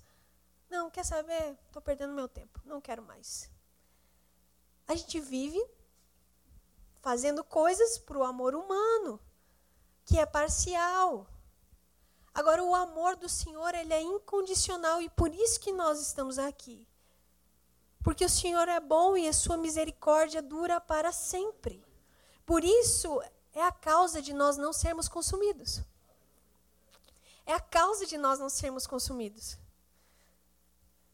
[0.68, 1.56] Não, quer saber?
[1.66, 2.60] Estou perdendo meu tempo.
[2.62, 3.50] Não quero mais.
[4.86, 5.66] A gente vive
[7.00, 9.18] fazendo coisas para o amor humano,
[10.04, 11.26] que é parcial.
[12.34, 16.88] Agora, o amor do Senhor, ele é incondicional e por isso que nós estamos aqui.
[18.02, 21.82] Porque o Senhor é bom e a sua misericórdia dura para sempre.
[22.44, 23.22] Por isso
[23.54, 25.80] é a causa de nós não sermos consumidos.
[27.46, 29.56] É a causa de nós não sermos consumidos.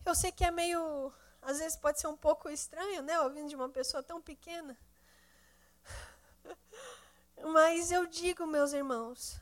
[0.06, 3.56] Eu sei que é meio, às vezes pode ser um pouco estranho, né, ouvindo de
[3.56, 4.76] uma pessoa tão pequena.
[7.52, 9.38] Mas eu digo, meus irmãos,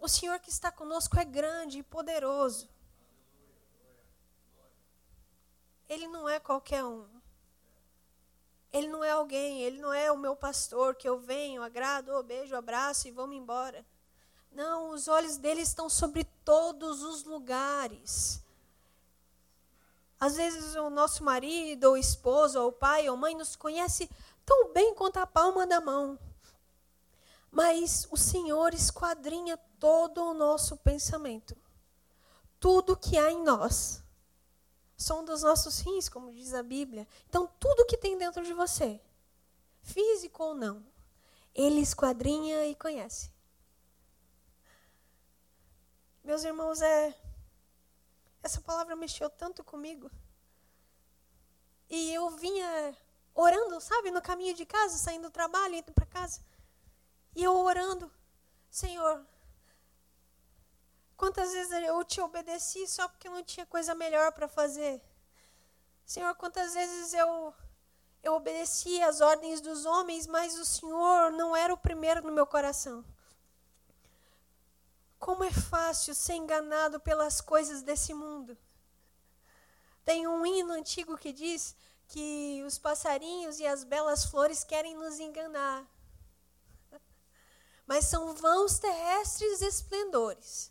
[0.00, 2.68] o Senhor que está conosco é grande e poderoso.
[5.88, 7.06] Ele não é qualquer um.
[8.72, 12.54] Ele não é alguém, ele não é o meu pastor que eu venho, agrado, beijo,
[12.54, 13.84] abraço e vou-me embora.
[14.52, 18.40] Não, os olhos dele estão sobre todos os lugares.
[20.18, 24.08] Às vezes o nosso marido, ou esposo, ou pai, ou mãe nos conhece
[24.46, 26.18] tão bem quanto a palma da mão.
[27.50, 31.56] Mas o Senhor esquadrinha todo o nosso pensamento.
[32.60, 34.04] Tudo que há em nós.
[34.96, 37.08] São dos nossos rins, como diz a Bíblia.
[37.26, 39.00] Então, tudo que tem dentro de você,
[39.82, 40.86] físico ou não,
[41.54, 43.32] Ele esquadrinha e conhece.
[46.22, 47.18] Meus irmãos, é
[48.42, 50.10] essa palavra mexeu tanto comigo.
[51.88, 52.94] E eu vinha
[53.34, 56.44] orando, sabe, no caminho de casa, saindo do trabalho, indo para casa.
[57.34, 58.12] E eu orando,
[58.70, 59.26] Senhor,
[61.20, 65.02] quantas vezes eu te obedeci só porque eu não tinha coisa melhor para fazer?
[66.06, 67.54] Senhor, quantas vezes eu
[68.22, 72.46] eu obedeci às ordens dos homens, mas o Senhor não era o primeiro no meu
[72.46, 73.04] coração.
[75.18, 78.56] Como é fácil ser enganado pelas coisas desse mundo.
[80.04, 81.76] Tem um hino antigo que diz
[82.08, 85.86] que os passarinhos e as belas flores querem nos enganar.
[87.86, 90.70] Mas são vãos terrestres esplendores.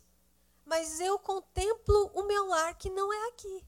[0.70, 3.66] Mas eu contemplo o meu lar que não é aqui.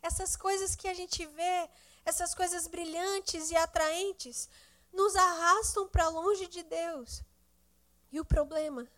[0.00, 1.68] Essas coisas que a gente vê,
[2.06, 4.48] essas coisas brilhantes e atraentes,
[4.90, 7.22] nos arrastam para longe de Deus.
[8.10, 8.88] E o problema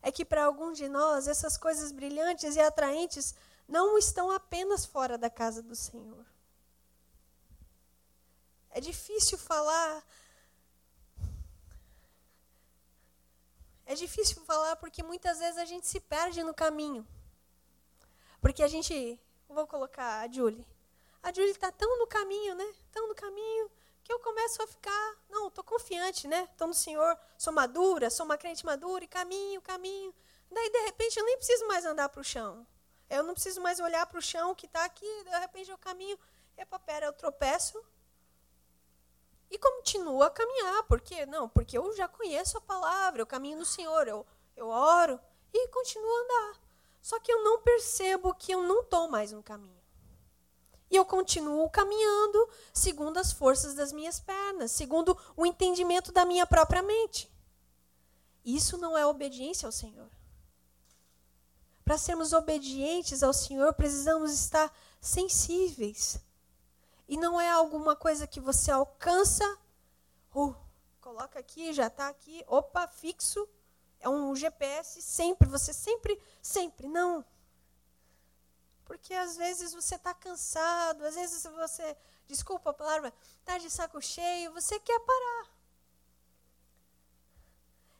[0.00, 3.34] é que para alguns de nós essas coisas brilhantes e atraentes
[3.66, 6.24] não estão apenas fora da casa do Senhor.
[8.70, 10.04] É difícil falar.
[13.84, 17.06] É difícil falar porque muitas vezes a gente se perde no caminho.
[18.40, 19.20] Porque a gente.
[19.48, 20.66] Vou colocar a Julie.
[21.22, 22.74] A Julie está tão no caminho, né?
[22.90, 23.70] Tão no caminho
[24.02, 26.48] que eu começo a ficar, não, estou confiante, né?
[26.50, 30.12] Estou no Senhor, sou madura, sou uma crente madura, e caminho, caminho.
[30.50, 32.66] Daí, de repente, eu nem preciso mais andar para o chão.
[33.08, 36.18] Eu não preciso mais olhar para o chão que está aqui, de repente eu caminho,
[36.56, 37.82] epa, pera, eu tropeço
[39.52, 40.82] e continuo a caminhar.
[40.84, 41.26] Por quê?
[41.26, 45.20] Não, porque eu já conheço a palavra, eu caminho no Senhor, eu, eu oro
[45.52, 46.60] e continuo a andar.
[47.02, 49.82] Só que eu não percebo que eu não estou mais no caminho.
[50.90, 56.46] E eu continuo caminhando segundo as forças das minhas pernas, segundo o entendimento da minha
[56.46, 57.30] própria mente.
[58.44, 60.10] Isso não é obediência ao Senhor.
[61.84, 66.20] Para sermos obedientes ao Senhor, precisamos estar sensíveis.
[67.12, 69.44] E não é alguma coisa que você alcança,
[70.34, 70.56] uh,
[70.98, 73.46] coloca aqui, já está aqui, opa, fixo.
[74.00, 76.88] É um GPS sempre, você sempre, sempre.
[76.88, 77.22] Não.
[78.86, 81.94] Porque às vezes você está cansado, às vezes você,
[82.26, 85.50] desculpa a palavra, está de saco cheio, você quer parar.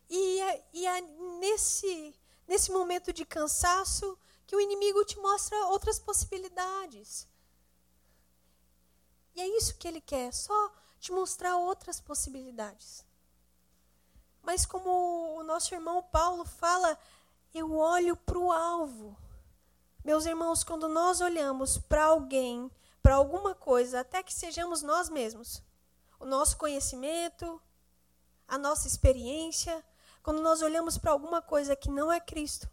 [0.09, 1.01] E é, e é
[1.39, 7.31] nesse, nesse momento de cansaço que o inimigo te mostra outras possibilidades.
[9.35, 13.05] E é isso que ele quer, só te mostrar outras possibilidades.
[14.43, 16.99] Mas como o nosso irmão Paulo fala,
[17.55, 19.17] eu olho para o alvo.
[20.05, 22.71] Meus irmãos, quando nós olhamos para alguém,
[23.03, 25.63] para alguma coisa, até que sejamos nós mesmos,
[26.19, 27.61] o nosso conhecimento,
[28.47, 29.85] a nossa experiência,
[30.23, 32.69] quando nós olhamos para alguma coisa que não é Cristo,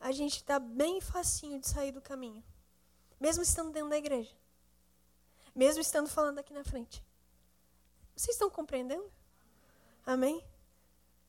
[0.00, 2.42] a gente está bem facinho de sair do caminho,
[3.20, 4.34] mesmo estando dentro da igreja,
[5.54, 7.04] mesmo estando falando aqui na frente.
[8.16, 9.10] Vocês estão compreendendo?
[10.04, 10.44] Amém?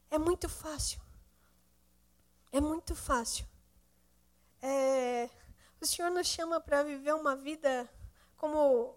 [0.10, 1.02] É muito fácil.
[2.52, 3.46] É muito fácil
[4.66, 5.30] é,
[5.82, 7.90] o Senhor nos chama para viver uma vida
[8.38, 8.96] como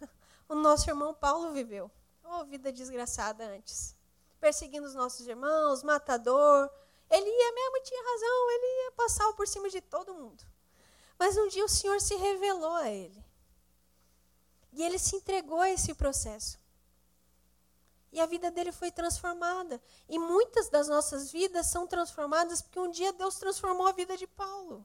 [0.48, 1.88] o nosso irmão Paulo viveu.
[2.24, 3.94] Uma vida desgraçada antes.
[4.40, 6.68] Perseguindo os nossos irmãos, matador.
[7.08, 10.44] Ele ia mesmo, tinha razão, ele ia passar por cima de todo mundo.
[11.16, 13.24] Mas um dia o Senhor se revelou a ele.
[14.72, 16.58] E ele se entregou a esse processo.
[18.10, 19.80] E a vida dele foi transformada.
[20.08, 24.26] E muitas das nossas vidas são transformadas porque um dia Deus transformou a vida de
[24.26, 24.84] Paulo.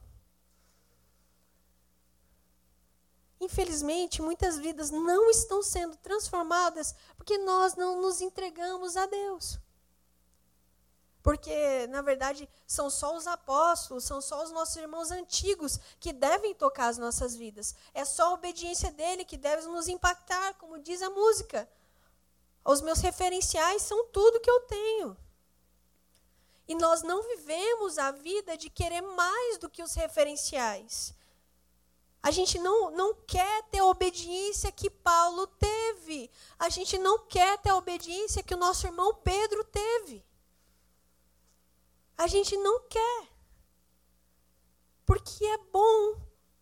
[3.43, 9.59] infelizmente, muitas vidas não estão sendo transformadas porque nós não nos entregamos a Deus.
[11.23, 16.53] Porque, na verdade, são só os apóstolos, são só os nossos irmãos antigos que devem
[16.53, 17.73] tocar as nossas vidas.
[17.93, 21.67] É só a obediência dele que deve nos impactar, como diz a música.
[22.65, 25.17] Os meus referenciais são tudo que eu tenho.
[26.67, 31.13] E nós não vivemos a vida de querer mais do que os referenciais.
[32.21, 36.29] A gente não, não quer ter a obediência que Paulo teve.
[36.59, 40.21] A gente não quer ter a obediência que o nosso irmão Pedro teve.
[42.23, 43.27] A gente não quer.
[45.05, 46.15] Porque é bom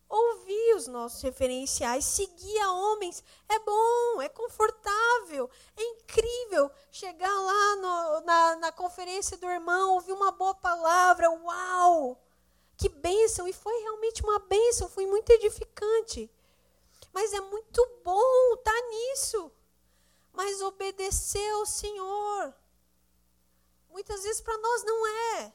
[0.08, 3.22] ouvir os nossos referenciais, seguir a homens.
[3.48, 10.12] É bom, é confortável, é incrível chegar lá no, na, na conferência do irmão, ouvir
[10.12, 11.30] uma boa palavra.
[11.30, 12.20] Uau!
[12.76, 13.46] Que bênção!
[13.46, 16.28] E foi realmente uma bênção, foi muito edificante.
[17.12, 19.52] Mas é muito bom estar tá nisso.
[20.32, 22.52] Mas obedecer ao Senhor
[23.92, 25.52] Muitas vezes para nós não é.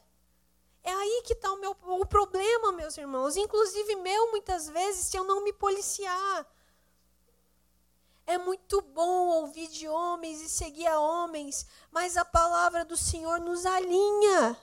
[0.84, 3.36] É aí que está o, meu, o problema, meus irmãos.
[3.36, 6.46] Inclusive meu, muitas vezes, se eu não me policiar.
[8.26, 13.40] É muito bom ouvir de homens e seguir a homens, mas a palavra do Senhor
[13.40, 14.56] nos alinha.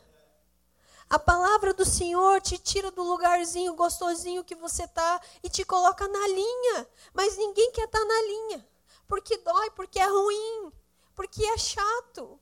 [1.09, 6.07] A palavra do Senhor te tira do lugarzinho gostosinho que você está e te coloca
[6.07, 6.87] na linha.
[7.13, 8.67] Mas ninguém quer estar tá na linha.
[9.07, 10.71] Porque dói, porque é ruim,
[11.13, 12.39] porque é chato.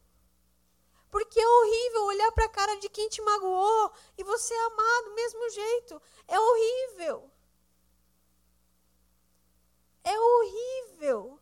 [1.14, 5.14] Porque é horrível olhar para a cara de quem te magoou e você amar do
[5.14, 6.02] mesmo jeito.
[6.28, 7.30] É horrível.
[10.04, 11.40] É horrível.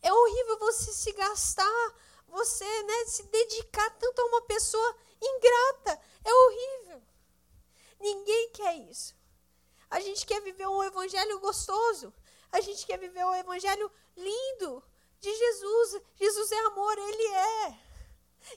[0.00, 1.94] É horrível você se gastar,
[2.28, 6.00] você né, se dedicar tanto a uma pessoa ingrata.
[6.24, 7.02] É horrível.
[7.98, 9.16] Ninguém quer isso.
[9.90, 12.14] A gente quer viver um evangelho gostoso.
[12.52, 14.80] A gente quer viver um evangelho lindo
[15.18, 16.02] de Jesus.
[16.14, 17.89] Jesus é amor, ele é.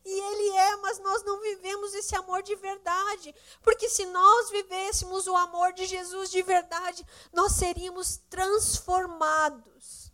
[0.04, 3.34] E Ele é, mas nós não vivemos esse amor de verdade.
[3.62, 10.12] Porque se nós vivêssemos o amor de Jesus de verdade, nós seríamos transformados.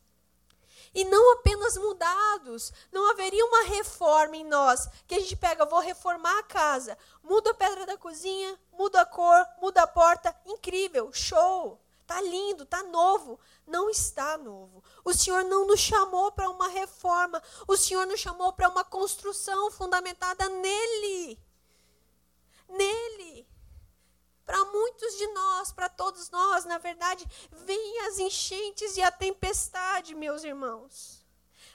[0.93, 2.73] E não apenas mudados.
[2.91, 4.87] Não haveria uma reforma em nós.
[5.07, 6.97] Que a gente pega, vou reformar a casa.
[7.23, 10.35] Muda a pedra da cozinha, muda a cor, muda a porta.
[10.45, 11.79] Incrível, show.
[12.09, 13.39] Tá lindo, tá novo.
[13.67, 14.83] Não está novo.
[15.05, 17.39] O Senhor não nos chamou para uma reforma.
[17.67, 21.39] O Senhor nos chamou para uma construção fundamentada nele.
[22.67, 23.47] Nele.
[24.43, 30.15] Para muitos de nós, para todos nós, na verdade, vêm as enchentes e a tempestade,
[30.15, 31.18] meus irmãos.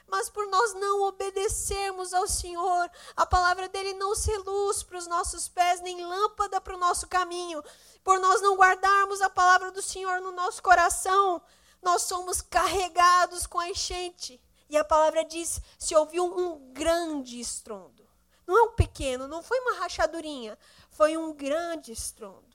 [0.06, 5.06] Mas por nós não obedecermos ao Senhor, a palavra dele não ser luz para os
[5.06, 7.62] nossos pés, nem lâmpada para o nosso caminho,
[8.02, 11.42] por nós não guardarmos a palavra do Senhor no nosso coração,
[11.82, 14.40] nós somos carregados com a enchente.
[14.68, 18.04] E a palavra diz: se ouviu um grande estrondo.
[18.46, 20.58] Não é um pequeno, não foi uma rachadurinha,
[20.90, 22.54] foi um grande estrondo.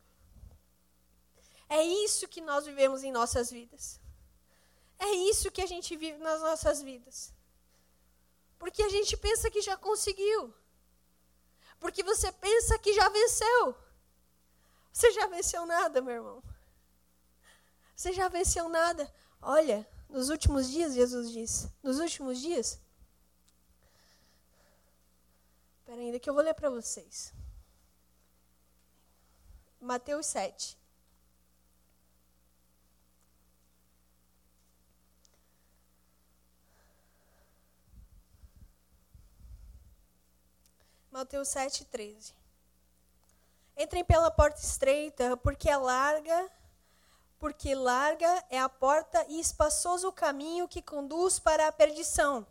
[1.68, 4.00] É isso que nós vivemos em nossas vidas.
[4.98, 7.32] É isso que a gente vive nas nossas vidas.
[8.60, 10.54] Porque a gente pensa que já conseguiu.
[11.80, 13.76] Porque você pensa que já venceu.
[14.92, 16.44] Você já venceu nada, meu irmão?
[17.96, 19.12] Você já venceu nada?
[19.42, 22.80] Olha, nos últimos dias, Jesus diz, nos últimos dias.
[25.80, 27.34] Espera ainda que eu vou ler para vocês.
[29.82, 30.79] Mateus 7.
[41.20, 42.34] Mateus 7, 13.
[43.76, 46.50] Entrem pela porta estreita, porque é larga,
[47.38, 52.48] porque larga é a porta e espaçoso o caminho que conduz para a perdição.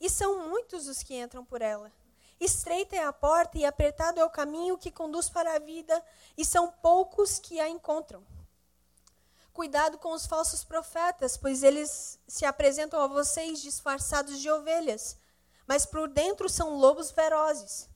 [0.00, 1.92] E são muitos os que entram por ela.
[2.40, 6.04] Estreita é a porta e apertado é o caminho que conduz para a vida,
[6.36, 8.26] e são poucos que a encontram.
[9.52, 15.16] Cuidado com os falsos profetas, pois eles se apresentam a vocês disfarçados de ovelhas,
[15.64, 17.88] mas por dentro são lobos ferozes.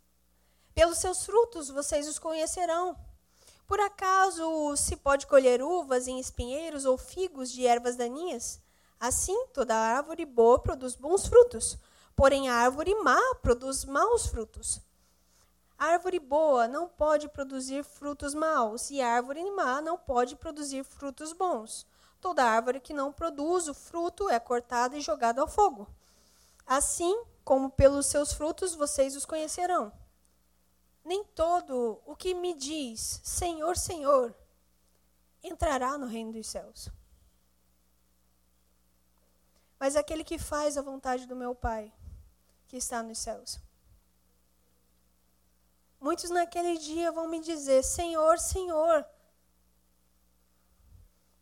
[0.75, 2.97] Pelos seus frutos vocês os conhecerão.
[3.65, 8.61] Por acaso se pode colher uvas em espinheiros ou figos de ervas daninhas?
[8.99, 11.79] Assim, toda árvore boa produz bons frutos,
[12.17, 14.81] porém a árvore má produz maus frutos.
[15.79, 20.83] A árvore boa não pode produzir frutos maus, e a árvore má não pode produzir
[20.83, 21.87] frutos bons.
[22.21, 25.87] Toda árvore que não produz o fruto é cortada e jogada ao fogo.
[26.67, 29.93] Assim como pelos seus frutos vocês os conhecerão
[31.05, 34.35] nem todo o que me diz Senhor, Senhor
[35.43, 36.91] entrará no reino dos céus.
[39.85, 41.93] mas aquele que faz a vontade do meu Pai,
[42.69, 43.61] que está nos céus.
[46.01, 49.07] Muitos naquele dia vão me dizer: Senhor, Senhor,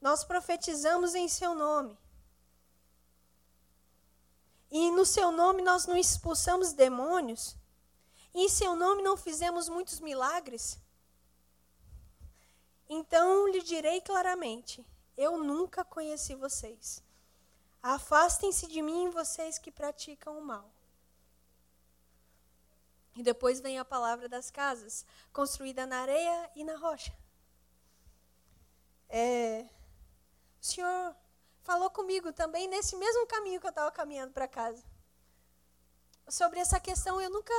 [0.00, 1.96] nós profetizamos em Seu nome.
[4.72, 7.56] E no Seu nome nós não expulsamos demônios.
[8.34, 10.78] Em Seu nome não fizemos muitos milagres.
[12.88, 14.84] Então lhe direi claramente:
[15.16, 17.02] Eu nunca conheci vocês.
[17.82, 20.70] Afastem-se de mim, vocês que praticam o mal.
[23.14, 27.12] E depois vem a palavra das casas, construída na areia e na rocha.
[29.08, 29.68] É,
[30.60, 31.16] o Senhor
[31.62, 34.82] falou comigo também nesse mesmo caminho que eu estava caminhando para casa.
[36.28, 37.52] Sobre essa questão, eu nunca,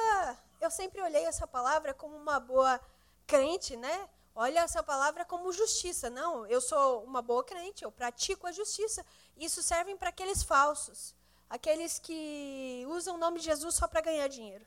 [0.64, 2.80] eu sempre olhei essa palavra como uma boa
[3.28, 4.10] crente, né?
[4.36, 6.10] Olha essa palavra como justiça.
[6.10, 9.06] Não, eu sou uma boa crente, eu pratico a justiça.
[9.38, 11.14] Isso serve para aqueles falsos,
[11.50, 14.66] aqueles que usam o nome de Jesus só para ganhar dinheiro.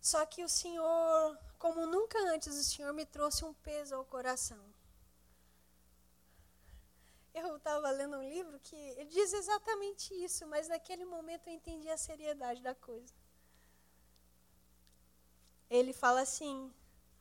[0.00, 4.64] Só que o Senhor, como nunca antes, o Senhor me trouxe um peso ao coração.
[7.34, 11.96] Eu estava lendo um livro que diz exatamente isso, mas naquele momento eu entendi a
[11.96, 13.12] seriedade da coisa.
[15.70, 16.72] Ele fala assim: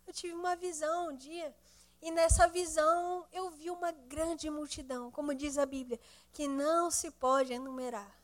[0.06, 1.56] Eu tive uma visão um dia,
[2.02, 6.00] e nessa visão eu vi uma grande multidão, como diz a Bíblia,
[6.32, 8.16] que não se pode enumerar.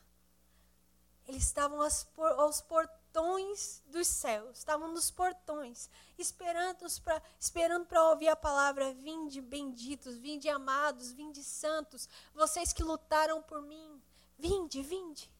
[1.27, 8.93] Eles estavam aos, portões dos céus, estavam nos portões, esperando para esperando ouvir a palavra:
[8.93, 14.01] Vinde benditos, vinde amados, vinde santos, vocês que lutaram por mim,
[14.37, 15.31] vinde, vinde.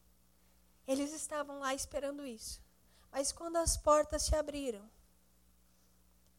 [0.86, 2.63] Eles estavam lá esperando isso.
[3.14, 4.90] Mas quando as portas se abriram,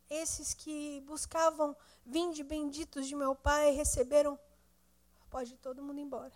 [0.10, 1.74] esses que buscavam,
[2.06, 4.38] vinde benditos de meu Pai, receberam,
[5.30, 6.34] pode todo mundo embora.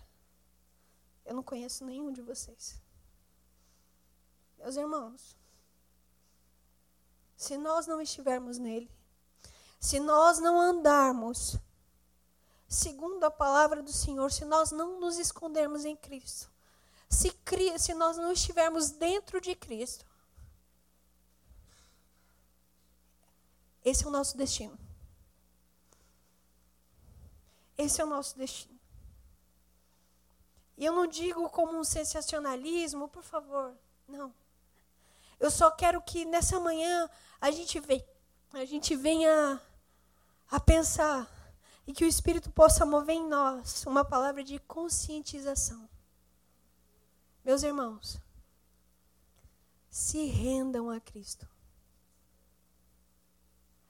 [1.26, 2.82] Eu não conheço nenhum de vocês.
[4.58, 5.36] Meus irmãos,
[7.36, 8.90] se nós não estivermos nele,
[9.78, 11.58] se nós não andarmos
[12.66, 16.50] segundo a palavra do Senhor, se nós não nos escondermos em Cristo,
[17.10, 17.30] se,
[17.78, 20.08] se nós não estivermos dentro de Cristo,
[23.84, 24.78] esse é o nosso destino.
[27.78, 28.78] Esse é o nosso destino.
[30.78, 33.74] E eu não digo como um sensacionalismo, por favor,
[34.08, 34.34] não.
[35.40, 37.10] Eu só quero que nessa manhã
[37.40, 38.06] a gente venha,
[38.54, 39.62] a gente venha
[40.50, 41.30] a pensar
[41.88, 45.90] e que o Espírito possa mover em nós uma palavra de conscientização.
[47.44, 48.20] Meus irmãos,
[49.90, 51.48] se rendam a Cristo.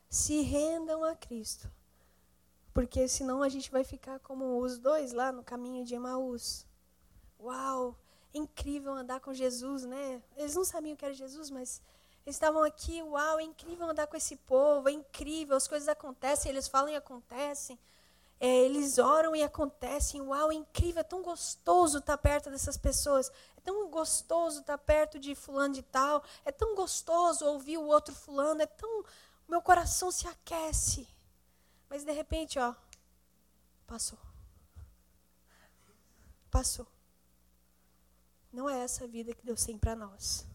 [0.09, 1.71] Se rendam a Cristo.
[2.73, 6.65] Porque senão a gente vai ficar como os dois lá no caminho de Emaús.
[7.39, 7.95] Uau!
[8.33, 10.21] É incrível andar com Jesus, né?
[10.35, 11.81] Eles não sabiam que era Jesus, mas
[12.25, 16.51] eles estavam aqui, uau, é incrível andar com esse povo, é incrível, as coisas acontecem,
[16.51, 17.79] eles falam e acontecem.
[18.39, 23.29] É, eles oram e acontecem, uau, é incrível, é tão gostoso estar perto dessas pessoas,
[23.57, 28.13] é tão gostoso estar perto de fulano de tal, é tão gostoso ouvir o outro
[28.13, 29.03] fulano, é tão.
[29.49, 31.07] Meu coração se aquece.
[31.89, 32.75] Mas de repente, ó,
[33.87, 34.19] passou.
[36.51, 36.87] Passou.
[38.53, 40.45] Não é essa a vida que Deus tem para nós.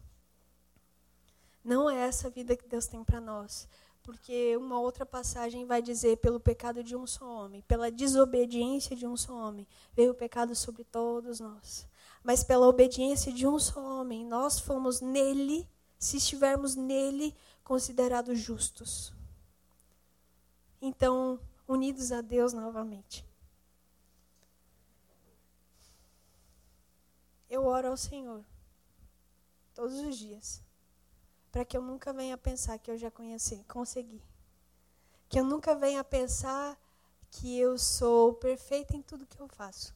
[1.64, 3.68] Não é essa a vida que Deus tem para nós.
[4.04, 9.06] Porque uma outra passagem vai dizer: pelo pecado de um só homem, pela desobediência de
[9.06, 11.86] um só homem, veio o pecado sobre todos nós.
[12.22, 15.68] Mas pela obediência de um só homem, nós fomos nele,
[15.98, 17.34] se estivermos nele,
[17.64, 19.12] considerados justos.
[20.80, 23.26] Então, unidos a Deus novamente.
[27.54, 28.44] eu oro ao Senhor
[29.74, 30.60] todos os dias,
[31.50, 34.20] para que eu nunca venha pensar que eu já conheci, consegui.
[35.28, 36.78] Que eu nunca venha pensar
[37.30, 39.94] que eu sou perfeita em tudo que eu faço.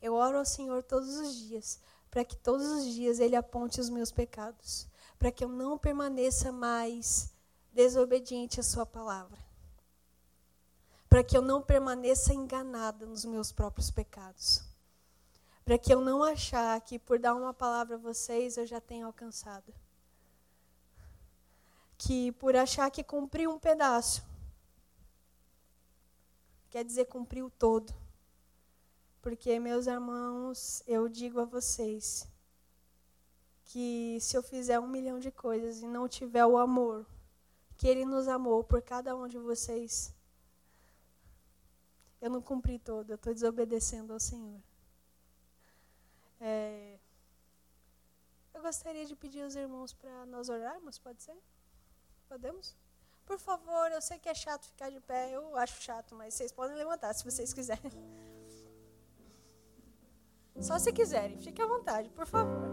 [0.00, 3.90] Eu oro ao Senhor todos os dias, para que todos os dias Ele aponte os
[3.90, 4.88] meus pecados,
[5.20, 7.32] para que eu não permaneça mais
[7.72, 9.38] desobediente à Sua palavra,
[11.08, 14.68] para que eu não permaneça enganada nos meus próprios pecados
[15.70, 19.06] para que eu não achar que por dar uma palavra a vocês eu já tenho
[19.06, 19.72] alcançado.
[21.96, 24.20] Que por achar que cumpri um pedaço,
[26.70, 27.94] quer dizer cumprir o todo.
[29.22, 32.26] Porque, meus irmãos, eu digo a vocês
[33.70, 37.06] que se eu fizer um milhão de coisas e não tiver o amor
[37.76, 40.12] que Ele nos amou por cada um de vocês,
[42.20, 44.60] eu não cumpri todo, eu estou desobedecendo ao Senhor.
[46.40, 46.98] É,
[48.52, 51.38] eu gostaria de pedir aos irmãos para nós orarmos, pode ser?
[52.28, 52.76] Podemos?
[53.24, 56.50] Por favor, eu sei que é chato ficar de pé, eu acho chato, mas vocês
[56.50, 57.92] podem levantar se vocês quiserem.
[60.60, 62.69] Só se quiserem, fique à vontade, por favor.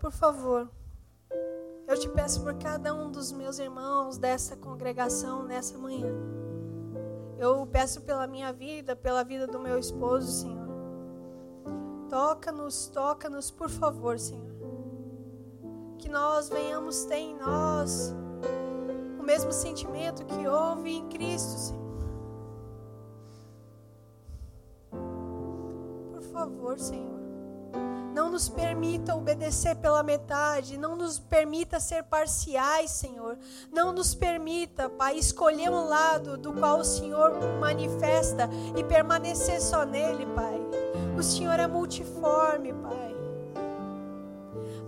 [0.00, 0.68] Por favor,
[1.86, 6.08] eu te peço por cada um dos meus irmãos dessa congregação nessa manhã.
[7.38, 10.68] Eu peço pela minha vida, pela vida do meu esposo, Senhor.
[12.08, 14.50] Toca-nos, toca-nos, por favor, Senhor.
[15.98, 18.14] Que nós venhamos ter em nós
[19.18, 21.80] o mesmo sentimento que houve em Cristo, Senhor.
[26.12, 27.09] Por favor, Senhor.
[28.12, 33.38] Não nos permita obedecer pela metade, não nos permita ser parciais, Senhor.
[33.72, 39.84] Não nos permita, Pai, escolher um lado do qual o Senhor manifesta e permanecer só
[39.84, 40.60] nele, Pai.
[41.16, 43.10] O Senhor é multiforme, Pai.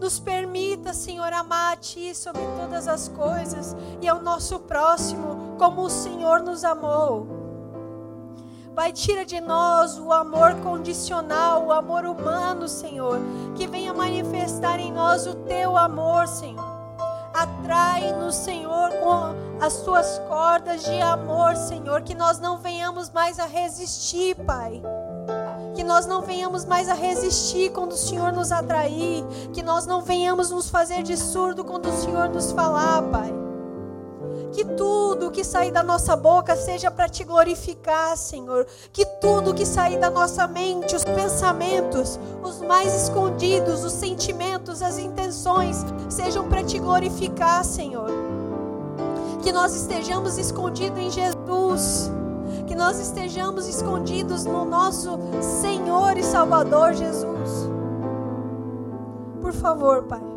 [0.01, 5.83] Nos permita, Senhor, amar a Ti sobre todas as coisas e ao nosso próximo como
[5.83, 7.42] o Senhor nos amou.
[8.75, 13.19] Pai, tira de nós o amor condicional, o amor humano, Senhor.
[13.55, 16.73] Que venha manifestar em nós o teu amor, Senhor.
[17.35, 22.01] Atrai-nos, Senhor, com as tuas cordas de amor, Senhor.
[22.01, 24.81] Que nós não venhamos mais a resistir, Pai.
[25.75, 29.23] Que nós não venhamos mais a resistir quando o Senhor nos atrair.
[29.53, 33.52] Que nós não venhamos nos fazer de surdo quando o Senhor nos falar, Pai.
[34.53, 38.67] Que tudo que sair da nossa boca seja para te glorificar, Senhor.
[38.93, 44.99] Que tudo que sair da nossa mente, os pensamentos, os mais escondidos, os sentimentos, as
[44.99, 45.79] intenções,
[46.09, 48.11] sejam para te glorificar, Senhor.
[49.43, 52.11] Que nós estejamos escondidos em Jesus.
[52.67, 57.71] Que nós estejamos escondidos no nosso Senhor e Salvador Jesus.
[59.41, 60.32] Por favor, Pai.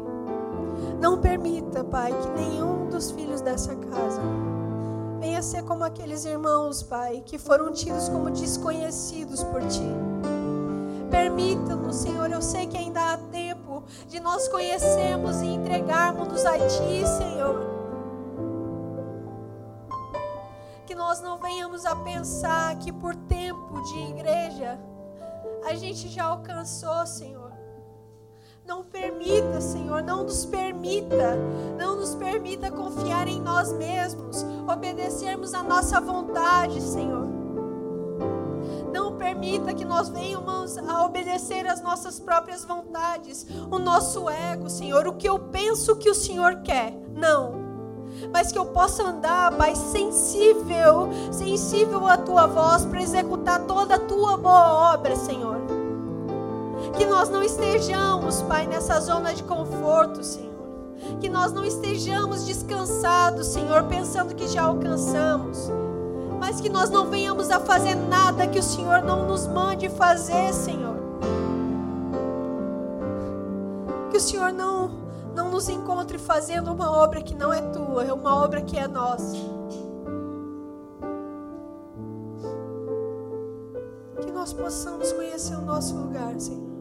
[1.00, 4.22] Não permita, Pai, que nenhum dos filhos dessa casa
[5.20, 9.90] venha ser como aqueles irmãos, Pai, que foram tidos como desconhecidos por Ti.
[11.12, 17.08] Permita-nos, Senhor, eu sei que ainda há tempo de nós conhecermos e entregarmos-nos a Ti,
[17.18, 17.76] Senhor.
[20.86, 24.80] Que nós não venhamos a pensar que por tempo de igreja
[25.66, 27.45] a gente já alcançou, Senhor
[28.68, 31.38] não permita, Senhor, não nos permita,
[31.78, 37.28] não nos permita confiar em nós mesmos, obedecermos a nossa vontade, Senhor.
[38.92, 45.08] Não permita que nós venhamos a obedecer as nossas próprias vontades, o nosso ego, Senhor,
[45.08, 46.94] o que eu penso que o Senhor quer.
[47.14, 47.66] Não
[48.32, 54.00] mas que eu possa andar, Pai, sensível, sensível à tua voz para executar toda a
[54.00, 55.65] tua boa obra, Senhor.
[56.98, 60.56] Que nós não estejamos, Pai, nessa zona de conforto, Senhor.
[61.20, 65.70] Que nós não estejamos descansados, Senhor, pensando que já alcançamos.
[66.40, 70.54] Mas que nós não venhamos a fazer nada que o Senhor não nos mande fazer,
[70.54, 70.96] Senhor.
[74.10, 74.90] Que o Senhor não,
[75.36, 78.88] não nos encontre fazendo uma obra que não é tua, é uma obra que é
[78.88, 79.36] nossa.
[84.22, 86.75] Que nós possamos conhecer o nosso lugar, Senhor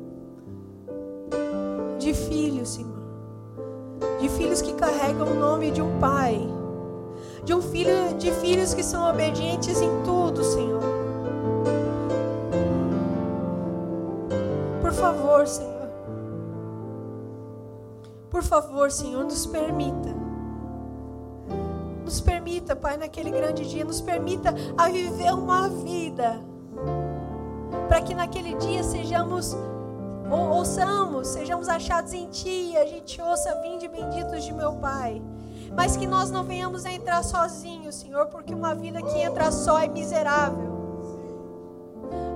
[2.04, 2.92] de filhos, Senhor.
[4.20, 6.38] De filhos que carregam o nome de um pai.
[7.42, 10.82] De um filho, de filhos que são obedientes em tudo, Senhor.
[14.82, 15.88] Por favor, Senhor.
[18.30, 20.14] Por favor, Senhor, nos permita.
[22.04, 26.38] Nos permita, Pai, naquele grande dia, nos permita a viver uma vida.
[27.88, 29.56] Para que naquele dia sejamos
[30.34, 35.22] ou, ouçamos, sejamos achados em Ti, a gente ouça, vinde benditos de meu Pai.
[35.76, 39.78] Mas que nós não venhamos a entrar sozinhos, Senhor, porque uma vida que entra só
[39.78, 40.74] é miserável.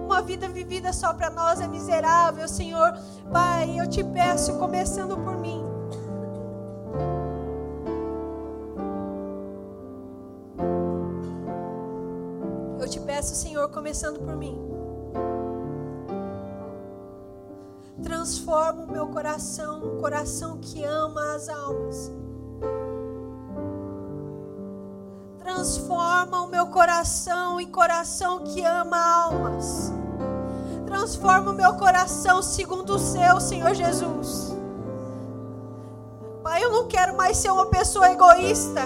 [0.05, 2.97] Uma vida vivida só para nós é miserável, Senhor.
[3.33, 5.65] Pai, eu te peço, começando por mim.
[12.81, 14.68] Eu te peço, Senhor, começando por mim.
[18.29, 22.13] Transforma o meu coração, um coração que ama as almas.
[25.39, 29.91] Transforma o meu coração em coração que ama almas.
[30.85, 34.55] Transforma o meu coração segundo o seu, Senhor Jesus.
[36.43, 38.83] Pai, eu não quero mais ser uma pessoa egoísta.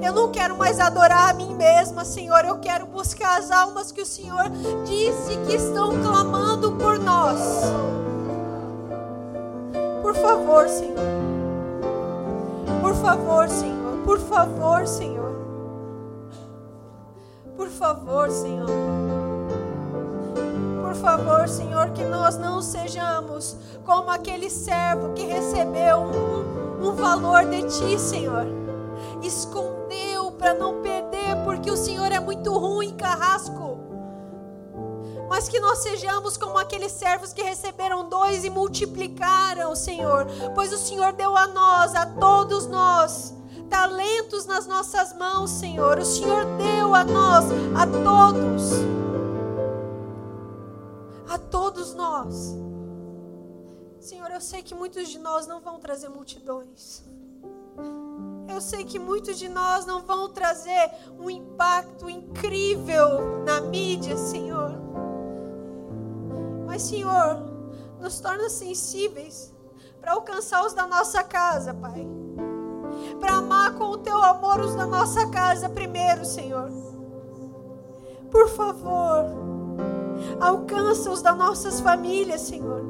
[0.00, 2.44] Eu não quero mais adorar a mim mesma, Senhor.
[2.44, 4.48] Eu quero buscar as almas que o Senhor
[4.84, 7.40] disse que estão clamando por nós.
[10.12, 10.98] Por favor, Senhor.
[12.82, 13.98] Por favor, Senhor.
[14.04, 15.32] Por favor, Senhor.
[17.56, 18.68] Por favor, Senhor.
[20.82, 23.56] Por favor, Senhor, que nós não sejamos
[23.86, 28.44] como aquele servo que recebeu um, um valor de Ti, Senhor.
[29.22, 33.71] Escondeu para não perder, porque o Senhor é muito ruim, carrasco
[35.32, 40.76] mas que nós sejamos como aqueles servos que receberam dois e multiplicaram, Senhor, pois o
[40.76, 43.32] Senhor deu a nós, a todos nós,
[43.70, 45.98] talentos nas nossas mãos, Senhor.
[45.98, 48.72] O Senhor deu a nós, a todos,
[51.30, 52.54] a todos nós.
[54.00, 57.02] Senhor, eu sei que muitos de nós não vão trazer multidões.
[58.46, 64.91] Eu sei que muitos de nós não vão trazer um impacto incrível na mídia, Senhor.
[66.82, 67.38] Senhor,
[68.00, 69.52] nos torna sensíveis
[70.00, 72.06] para alcançar os da nossa casa, Pai.
[73.20, 76.70] Para amar com o teu amor os da nossa casa primeiro, Senhor.
[78.30, 79.26] Por favor,
[80.40, 82.82] alcança os das nossas famílias, Senhor.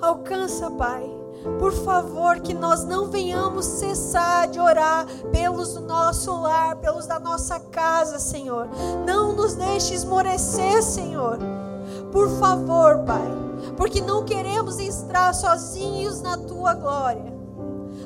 [0.00, 1.16] Alcança, Pai.
[1.58, 7.18] Por favor, que nós não venhamos cessar de orar pelos do nosso lar, pelos da
[7.18, 8.68] nossa casa, Senhor.
[9.06, 11.38] Não nos deixe esmorecer, Senhor.
[12.12, 13.26] Por favor, Pai.
[13.76, 17.34] Porque não queremos entrar sozinhos na tua glória.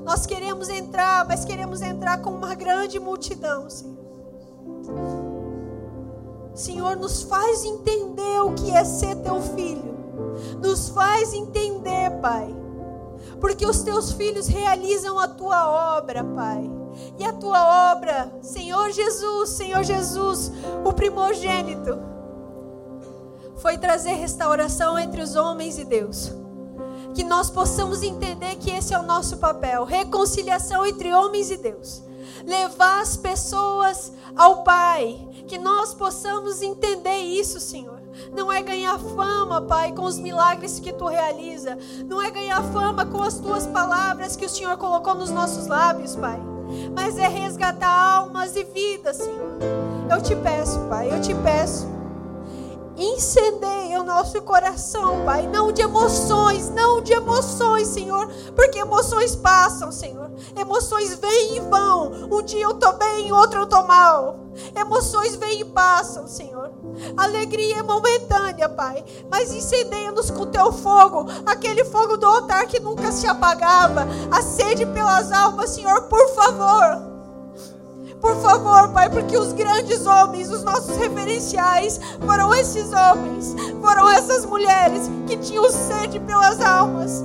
[0.05, 3.99] Nós queremos entrar, mas queremos entrar com uma grande multidão, Senhor.
[6.55, 9.99] Senhor, nos faz entender o que é ser teu filho.
[10.61, 12.61] Nos faz entender, Pai
[13.41, 16.71] porque os teus filhos realizam a tua obra, Pai.
[17.19, 20.53] E a tua obra, Senhor Jesus, Senhor Jesus,
[20.85, 21.99] o primogênito,
[23.61, 26.33] foi trazer restauração entre os homens e Deus.
[27.15, 32.03] Que nós possamos entender que esse é o nosso papel reconciliação entre homens e Deus.
[32.45, 35.29] Levar as pessoas ao Pai.
[35.47, 38.01] Que nós possamos entender isso, Senhor
[38.33, 43.07] não é ganhar fama, Pai, com os milagres que tu realiza, não é ganhar fama
[43.07, 46.39] com as tuas palavras que o Senhor colocou nos nossos lábios, Pai,
[46.95, 49.59] mas é resgatar almas e vidas, Senhor.
[50.11, 52.00] Eu te peço, Pai, eu te peço
[53.05, 55.47] incendeia o nosso coração, Pai.
[55.47, 58.29] Não de emoções, não de emoções, Senhor.
[58.55, 60.31] Porque emoções passam, Senhor.
[60.59, 62.29] Emoções vêm e vão.
[62.31, 64.41] Um dia eu tô bem, outro eu tô mal.
[64.79, 66.71] Emoções vêm e passam, Senhor.
[67.17, 69.05] Alegria é momentânea, Pai.
[69.31, 74.07] Mas incendeia-nos com teu fogo, aquele fogo do altar que nunca se apagava.
[74.31, 77.10] A sede pelas almas, Senhor, por favor.
[78.21, 84.45] Por favor, Pai, porque os grandes homens, os nossos referenciais, foram esses homens, foram essas
[84.45, 87.25] mulheres que tinham sede pelas almas.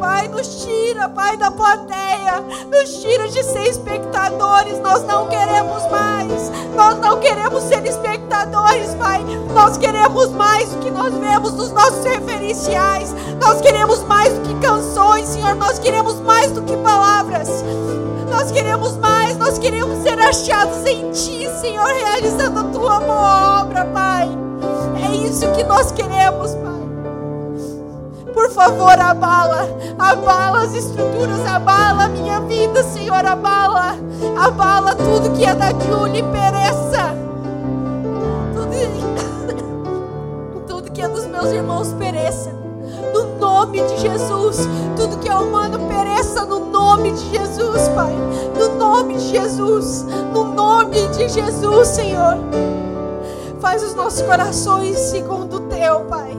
[0.00, 4.80] Pai, nos tira, Pai, da plateia, nos tira de ser espectadores.
[4.80, 9.22] Nós não queremos mais, nós não queremos ser espectadores, Pai.
[9.54, 14.54] Nós queremos mais do que nós vemos nos nossos referenciais, nós queremos mais do que
[14.66, 17.48] canções, Senhor, nós queremos mais do que palavras.
[18.30, 24.28] Nós queremos mais, nós queremos ser achados em Ti, Senhor, realizando a Tua obra, Pai.
[25.04, 26.70] É isso que nós queremos, Pai.
[28.32, 29.68] Por favor, abala,
[29.98, 33.96] abala as estruturas, abala a minha vida, Senhor, abala,
[34.38, 37.16] abala tudo que é da Julie, pereça.
[38.54, 42.60] Tudo, tudo que é dos meus irmãos, pereça
[43.12, 44.68] no nome de Jesus.
[44.96, 48.14] Tudo que é humano pereça no nome de Jesus, Pai.
[48.58, 50.04] No nome de Jesus.
[50.32, 52.38] No nome de Jesus, Senhor.
[53.60, 56.36] Faz os nossos corações segundo o teu, Pai.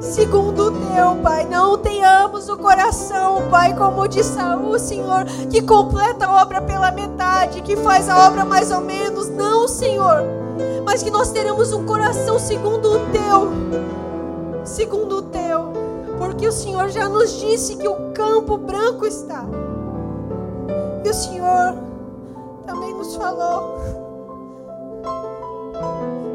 [0.00, 1.46] Segundo o teu, Pai.
[1.46, 6.90] Não tenhamos o coração, Pai, como o de Saul, Senhor, que completa a obra pela
[6.90, 9.28] metade, que faz a obra mais ou menos.
[9.28, 10.22] Não, Senhor.
[10.84, 13.52] Mas que nós teremos um coração segundo o teu.
[14.64, 15.81] Segundo o teu
[16.22, 19.44] porque o Senhor já nos disse que o campo branco está.
[21.04, 21.74] E o Senhor
[22.64, 23.80] também nos falou: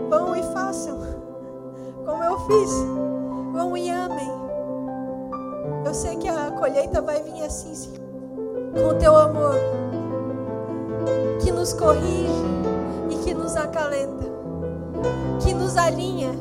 [0.10, 1.00] vão e façam,
[2.06, 2.72] como eu fiz,
[3.54, 4.30] vão e amem.
[5.86, 7.94] Eu sei que a colheita vai vir assim,
[8.74, 9.56] com o teu amor,
[11.42, 12.44] que nos corrige
[13.10, 14.26] e que nos acalenta,
[15.40, 16.32] que nos alinha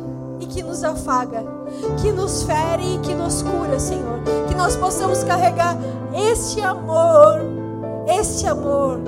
[0.40, 1.55] e que nos afaga,
[2.00, 4.20] que nos fere e que nos cura, Senhor.
[4.48, 5.76] Que nós possamos carregar
[6.14, 7.40] este amor,
[8.06, 9.00] este amor.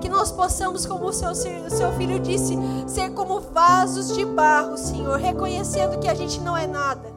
[0.00, 4.76] Que nós possamos, como o seu, o seu filho disse, ser como vasos de barro,
[4.76, 7.12] Senhor, reconhecendo que a gente não é nada.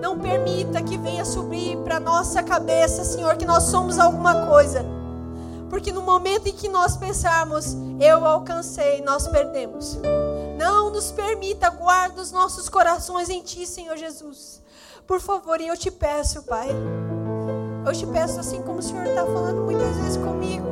[0.00, 4.84] Não permita que venha subir para nossa cabeça, Senhor, que nós somos alguma coisa.
[5.68, 9.98] Porque no momento em que nós pensarmos, eu alcancei, nós perdemos.
[10.56, 14.62] Não nos permita, guarda os nossos corações em Ti, Senhor Jesus.
[15.06, 16.68] Por favor, e eu te peço, Pai.
[17.84, 20.66] Eu te peço assim como o Senhor está falando muitas vezes comigo.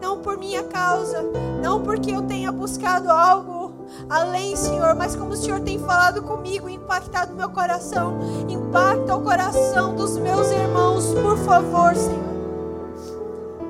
[0.00, 1.22] Não por minha causa,
[1.62, 6.68] não porque eu tenha buscado algo além, Senhor, mas como o Senhor tem falado comigo,
[6.68, 8.18] impactado meu coração,
[8.48, 12.28] impacta o coração dos meus irmãos, por favor, Senhor.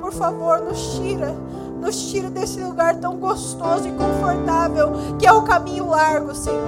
[0.01, 1.35] Por favor, nos tira
[1.81, 6.59] nos tira desse lugar tão gostoso e confortável que é o caminho largo, Senhor.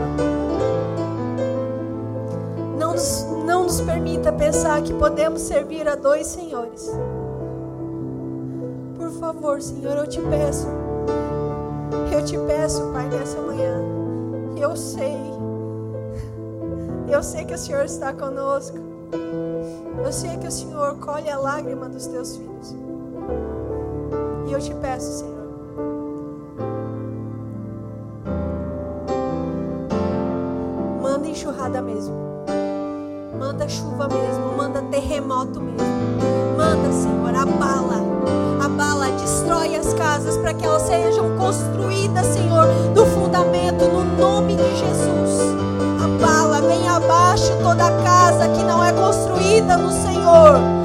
[2.79, 6.91] Não nos, não nos permita pensar que podemos servir a dois senhores.
[8.97, 10.67] Por favor, Senhor, eu te peço.
[12.13, 13.83] Eu te peço, Pai, nessa manhã.
[14.57, 15.19] Eu sei.
[17.09, 18.79] Eu sei que o Senhor está conosco.
[20.05, 22.90] Eu sei que o Senhor colhe a lágrima dos teus filhos.
[24.51, 25.47] E eu te peço, Senhor.
[31.01, 32.17] Manda enxurrada mesmo.
[33.39, 34.57] Manda chuva mesmo.
[34.57, 35.87] Manda terremoto mesmo.
[36.57, 38.03] Manda, Senhor, abala.
[38.61, 44.77] Abala, destrói as casas para que elas sejam construídas, Senhor, no fundamento, no nome de
[44.77, 45.43] Jesus.
[46.03, 50.80] Abala, vem abaixo toda casa que não é construída no Senhor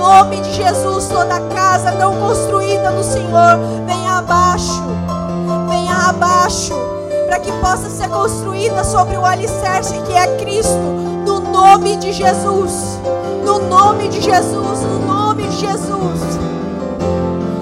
[0.00, 4.82] nome de Jesus, toda casa não construída no Senhor, venha abaixo,
[5.68, 6.74] venha abaixo,
[7.26, 10.72] para que possa ser construída sobre o alicerce que é Cristo,
[11.26, 12.98] no nome de Jesus,
[13.44, 16.38] no nome de Jesus, no nome de Jesus,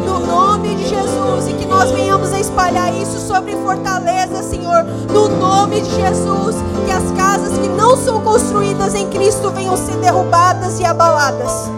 [0.07, 5.29] no nome de Jesus, e que nós venhamos a espalhar isso sobre Fortaleza, Senhor, no
[5.29, 6.55] nome de Jesus,
[6.87, 11.78] que as casas que não são construídas em Cristo venham ser derrubadas e abaladas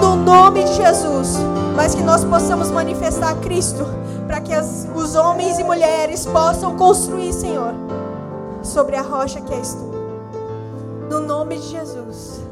[0.00, 1.36] no nome de Jesus,
[1.76, 3.84] mas que nós possamos manifestar Cristo,
[4.26, 7.74] para que as, os homens e mulheres possam construir, Senhor,
[8.62, 9.90] sobre a rocha que és tu.
[11.08, 12.49] No nome de Jesus.